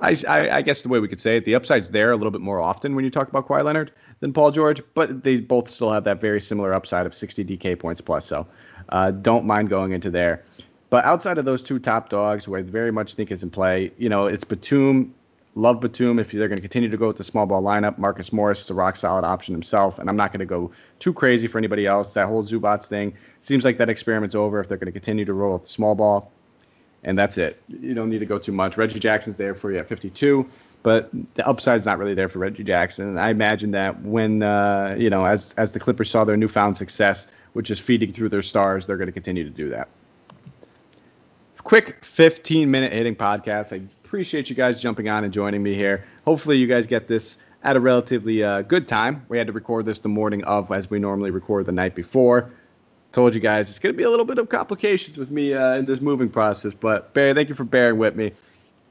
I, 0.02 0.58
I, 0.58 0.62
guess 0.62 0.82
the 0.82 0.90
way 0.90 1.00
we 1.00 1.08
could 1.08 1.20
say 1.20 1.38
it, 1.38 1.46
the 1.46 1.54
upside's 1.54 1.90
there 1.92 2.12
a 2.12 2.16
little 2.16 2.32
bit 2.32 2.42
more 2.42 2.60
often 2.60 2.96
when 2.96 3.06
you 3.06 3.12
talk 3.12 3.30
about 3.30 3.48
Kawhi 3.48 3.64
Leonard 3.64 3.92
than 4.20 4.34
Paul 4.34 4.52
George, 4.52 4.82
but 4.96 5.24
they 5.24 5.40
both 5.40 5.70
still 5.70 5.92
have 5.92 6.04
that 6.06 6.20
very 6.20 6.42
similar 6.42 6.74
upside 6.74 7.06
of 7.06 7.14
60 7.14 7.46
DK 7.46 7.80
points 7.80 8.02
plus. 8.02 8.26
So 8.26 8.48
uh, 8.90 9.12
don't 9.12 9.46
mind 9.46 9.70
going 9.70 9.92
into 9.92 10.10
there. 10.10 10.44
But 10.90 11.06
outside 11.06 11.38
of 11.38 11.46
those 11.46 11.64
two 11.64 11.80
top 11.80 12.10
dogs, 12.10 12.46
who 12.46 12.56
I 12.56 12.64
very 12.64 12.92
much 12.92 13.14
think 13.14 13.32
is 13.32 13.44
in 13.44 13.50
play, 13.50 13.92
you 13.98 14.10
know, 14.10 14.28
it's 14.28 14.44
Batum. 14.44 15.14
Love 15.56 15.82
Batum 15.82 16.18
if 16.18 16.32
they're 16.32 16.48
going 16.48 16.58
to 16.58 16.62
continue 16.62 16.90
to 16.90 16.98
go 16.98 17.08
with 17.08 17.18
the 17.18 17.24
small 17.24 17.46
ball 17.46 17.62
lineup. 17.62 17.98
Marcus 17.98 18.32
Morris 18.32 18.62
is 18.62 18.70
a 18.70 18.74
rock 18.74 18.96
solid 18.96 19.26
option 19.26 19.54
himself, 19.54 20.00
and 20.00 20.10
I'm 20.10 20.16
not 20.16 20.32
going 20.32 20.40
to 20.40 20.46
go 20.46 20.72
too 21.00 21.14
crazy 21.14 21.48
for 21.48 21.58
anybody 21.58 21.86
else. 21.86 22.14
That 22.14 22.28
whole 22.28 22.44
Zubac 22.44 22.86
thing 22.86 23.14
seems 23.42 23.66
like 23.66 23.78
that 23.78 23.90
experiment's 23.90 24.36
over 24.36 24.60
if 24.60 24.68
they're 24.68 24.78
going 24.78 24.88
to 24.88 24.92
continue 24.94 25.26
to 25.26 25.34
roll 25.34 25.54
with 25.54 25.64
the 25.64 25.70
small 25.70 25.94
ball. 25.94 26.32
And 27.04 27.18
that's 27.18 27.38
it. 27.38 27.62
You 27.68 27.94
don't 27.94 28.10
need 28.10 28.20
to 28.20 28.26
go 28.26 28.38
too 28.38 28.52
much. 28.52 28.78
Reggie 28.78 29.00
Jackson's 29.00 29.38
there 29.38 29.56
for 29.56 29.72
you 29.72 29.80
at 29.80 29.88
52, 29.88 30.48
but 30.84 31.10
the 31.34 31.48
upside's 31.48 31.86
not 31.86 31.98
really 31.98 32.14
there 32.14 32.30
for 32.30 32.40
Reggie 32.40 32.64
Jackson. 32.64 33.08
And 33.08 33.20
I 33.20 33.30
imagine 33.30 33.72
that 33.72 34.02
when 34.02 34.44
uh, 34.44 34.96
you 34.98 35.10
know, 35.10 35.26
as 35.26 35.54
as 35.54 35.72
the 35.72 35.80
Clippers 35.80 36.10
saw 36.10 36.24
their 36.24 36.38
newfound 36.38 36.78
success, 36.78 37.28
which 37.54 37.72
is 37.72 37.80
feeding 37.80 38.14
through 38.14 38.30
their 38.30 38.42
stars, 38.42 38.86
they're 38.86 38.98
going 38.98 39.08
to 39.08 39.14
continue 39.14 39.44
to 39.44 39.50
do 39.50 39.70
that. 39.70 39.88
Quick 41.64 42.04
15 42.04 42.70
minute 42.70 42.92
hitting 42.92 43.16
podcast. 43.16 43.72
I 43.72 43.84
appreciate 44.04 44.50
you 44.50 44.56
guys 44.56 44.82
jumping 44.82 45.10
on 45.10 45.24
and 45.24 45.32
joining 45.32 45.62
me 45.62 45.76
here. 45.76 46.06
Hopefully, 46.26 46.58
you 46.58 46.68
guys 46.68 46.88
get 46.88 47.08
this 47.08 47.38
at 47.64 47.76
a 47.76 47.80
relatively 47.80 48.44
uh, 48.44 48.64
good 48.64 48.88
time. 48.88 49.24
We 49.30 49.38
had 49.38 49.46
to 49.48 49.54
record 49.54 49.86
this 49.86 50.00
the 50.00 50.10
morning 50.10 50.44
of, 50.46 50.72
as 50.72 50.90
we 50.90 50.98
normally 50.98 51.30
record 51.30 51.68
the 51.68 51.72
night 51.72 51.94
before 51.94 52.52
told 53.12 53.34
you 53.34 53.42
guys 53.42 53.70
it's 53.70 53.80
going 53.80 53.94
to 53.94 53.98
be 53.98 54.04
a 54.04 54.10
little 54.10 54.26
bit 54.26 54.38
of 54.38 54.50
complications 54.50 55.18
with 55.18 55.32
me 55.32 55.54
uh, 55.54 55.76
in 55.76 55.86
this 55.86 56.02
moving 56.02 56.30
process. 56.30 56.74
But 56.74 57.14
Barry, 57.14 57.34
thank 57.34 57.50
you 57.50 57.56
for 57.56 57.64
bearing 57.64 57.98
with 57.98 58.16
me. 58.16 58.32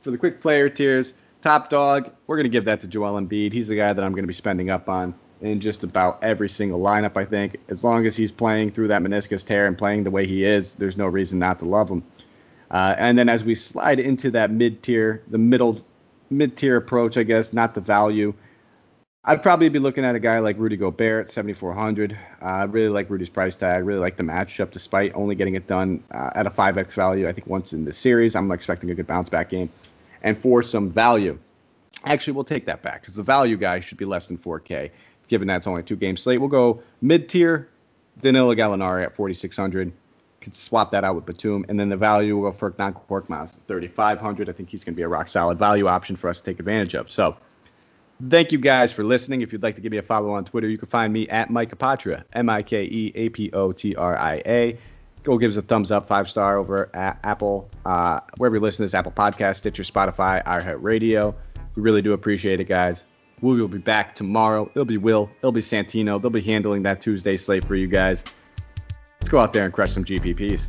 For 0.02 0.10
the 0.10 0.18
quick 0.18 0.40
player 0.40 0.68
tiers, 0.68 1.14
top 1.42 1.68
dog, 1.68 2.10
we're 2.26 2.36
going 2.36 2.44
to 2.44 2.50
give 2.50 2.64
that 2.64 2.80
to 2.82 2.86
Joel 2.86 3.20
Embiid. 3.20 3.52
He's 3.52 3.68
the 3.68 3.76
guy 3.76 3.92
that 3.92 4.02
I'm 4.04 4.12
going 4.12 4.24
to 4.24 4.28
be 4.28 4.34
spending 4.34 4.70
up 4.70 4.88
on 4.88 5.14
in 5.40 5.60
just 5.60 5.84
about 5.84 6.22
every 6.22 6.48
single 6.48 6.80
lineup. 6.80 7.16
I 7.16 7.24
think 7.24 7.56
as 7.68 7.82
long 7.82 8.06
as 8.06 8.16
he's 8.16 8.32
playing 8.32 8.72
through 8.72 8.88
that 8.88 9.02
meniscus 9.02 9.44
tear 9.44 9.66
and 9.66 9.76
playing 9.76 10.04
the 10.04 10.10
way 10.10 10.26
he 10.26 10.44
is, 10.44 10.74
there's 10.76 10.96
no 10.96 11.06
reason 11.06 11.38
not 11.38 11.58
to 11.60 11.64
love 11.64 11.90
him. 11.90 12.02
Uh, 12.70 12.94
and 12.98 13.18
then 13.18 13.28
as 13.28 13.42
we 13.42 13.54
slide 13.54 13.98
into 13.98 14.30
that 14.30 14.50
mid 14.50 14.82
tier, 14.82 15.22
the 15.28 15.38
middle 15.38 15.84
mid 16.30 16.56
tier 16.56 16.76
approach, 16.76 17.16
I 17.16 17.22
guess, 17.22 17.52
not 17.52 17.74
the 17.74 17.80
value. 17.80 18.32
I'd 19.22 19.42
probably 19.42 19.68
be 19.68 19.78
looking 19.78 20.02
at 20.02 20.14
a 20.14 20.18
guy 20.18 20.38
like 20.38 20.56
Rudy 20.58 20.78
Gobert, 20.78 21.28
7,400. 21.28 22.16
Uh, 22.40 22.44
I 22.44 22.62
really 22.62 22.88
like 22.88 23.10
Rudy's 23.10 23.28
price 23.28 23.54
tag. 23.54 23.84
Really 23.84 24.00
like 24.00 24.16
the 24.16 24.22
matchup, 24.22 24.70
despite 24.70 25.14
only 25.14 25.34
getting 25.34 25.56
it 25.56 25.66
done 25.66 26.02
uh, 26.10 26.30
at 26.34 26.46
a 26.46 26.50
5x 26.50 26.92
value. 26.92 27.28
I 27.28 27.32
think 27.32 27.46
once 27.46 27.74
in 27.74 27.84
the 27.84 27.92
series, 27.92 28.34
I'm 28.34 28.50
expecting 28.50 28.90
a 28.90 28.94
good 28.94 29.06
bounce 29.06 29.28
back 29.28 29.50
game. 29.50 29.68
And 30.22 30.40
for 30.40 30.62
some 30.62 30.90
value, 30.90 31.38
actually, 32.06 32.32
we'll 32.32 32.44
take 32.44 32.64
that 32.64 32.80
back 32.80 33.02
because 33.02 33.14
the 33.14 33.22
value 33.22 33.58
guy 33.58 33.78
should 33.78 33.98
be 33.98 34.06
less 34.06 34.26
than 34.26 34.38
4K, 34.38 34.90
given 35.28 35.46
that's 35.46 35.66
only 35.66 35.82
two 35.82 35.96
game 35.96 36.16
slate. 36.16 36.40
We'll 36.40 36.48
go 36.48 36.82
mid 37.02 37.28
tier, 37.28 37.68
Danilo 38.22 38.54
Gallinari 38.54 39.04
at 39.04 39.14
4,600. 39.14 39.92
Could 40.40 40.54
swap 40.54 40.90
that 40.92 41.04
out 41.04 41.14
with 41.14 41.26
Batum, 41.26 41.66
and 41.68 41.78
then 41.78 41.90
the 41.90 41.96
value 41.98 42.38
will 42.38 42.50
go 42.50 42.56
for 42.56 42.70
Korkmaz, 42.70 43.52
3,500. 43.68 44.48
I 44.48 44.52
think 44.52 44.70
he's 44.70 44.82
going 44.82 44.94
to 44.94 44.96
be 44.96 45.02
a 45.02 45.08
rock 45.08 45.28
solid 45.28 45.58
value 45.58 45.88
option 45.88 46.16
for 46.16 46.30
us 46.30 46.38
to 46.38 46.44
take 46.44 46.58
advantage 46.58 46.94
of. 46.94 47.10
So. 47.10 47.36
Thank 48.28 48.52
you 48.52 48.58
guys 48.58 48.92
for 48.92 49.02
listening. 49.02 49.40
If 49.40 49.52
you'd 49.52 49.62
like 49.62 49.76
to 49.76 49.80
give 49.80 49.92
me 49.92 49.98
a 49.98 50.02
follow 50.02 50.30
on 50.32 50.44
Twitter, 50.44 50.68
you 50.68 50.76
can 50.76 50.88
find 50.88 51.12
me 51.12 51.26
at 51.28 51.48
Mike 51.48 51.76
Apotria, 51.76 52.24
M 52.34 52.50
I 52.50 52.62
K 52.62 52.82
E 52.82 53.12
A 53.14 53.28
P 53.30 53.50
O 53.52 53.72
T 53.72 53.94
R 53.94 54.18
I 54.18 54.42
A. 54.44 54.78
Go 55.22 55.38
give 55.38 55.50
us 55.50 55.56
a 55.56 55.62
thumbs 55.62 55.90
up, 55.90 56.06
five 56.06 56.28
star 56.28 56.58
over 56.58 56.94
at 56.94 57.18
Apple, 57.24 57.70
uh, 57.86 58.20
wherever 58.36 58.56
you 58.56 58.60
listen 58.60 58.78
to 58.78 58.82
this 58.84 58.94
Apple 58.94 59.12
Podcast, 59.12 59.56
Stitcher, 59.56 59.82
Spotify, 59.82 60.44
iHeartRadio. 60.44 61.34
We 61.76 61.82
really 61.82 62.02
do 62.02 62.12
appreciate 62.12 62.60
it, 62.60 62.64
guys. 62.64 63.04
We 63.40 63.58
will 63.58 63.68
be 63.68 63.78
back 63.78 64.14
tomorrow. 64.14 64.70
It'll 64.74 64.84
be 64.84 64.98
Will, 64.98 65.30
it'll 65.38 65.52
be 65.52 65.62
Santino. 65.62 66.20
They'll 66.20 66.30
be 66.30 66.42
handling 66.42 66.82
that 66.82 67.00
Tuesday 67.00 67.36
slate 67.36 67.64
for 67.64 67.74
you 67.74 67.86
guys. 67.86 68.24
Let's 69.20 69.30
go 69.30 69.38
out 69.38 69.52
there 69.54 69.64
and 69.64 69.72
crush 69.72 69.92
some 69.92 70.04
GPPs. 70.04 70.68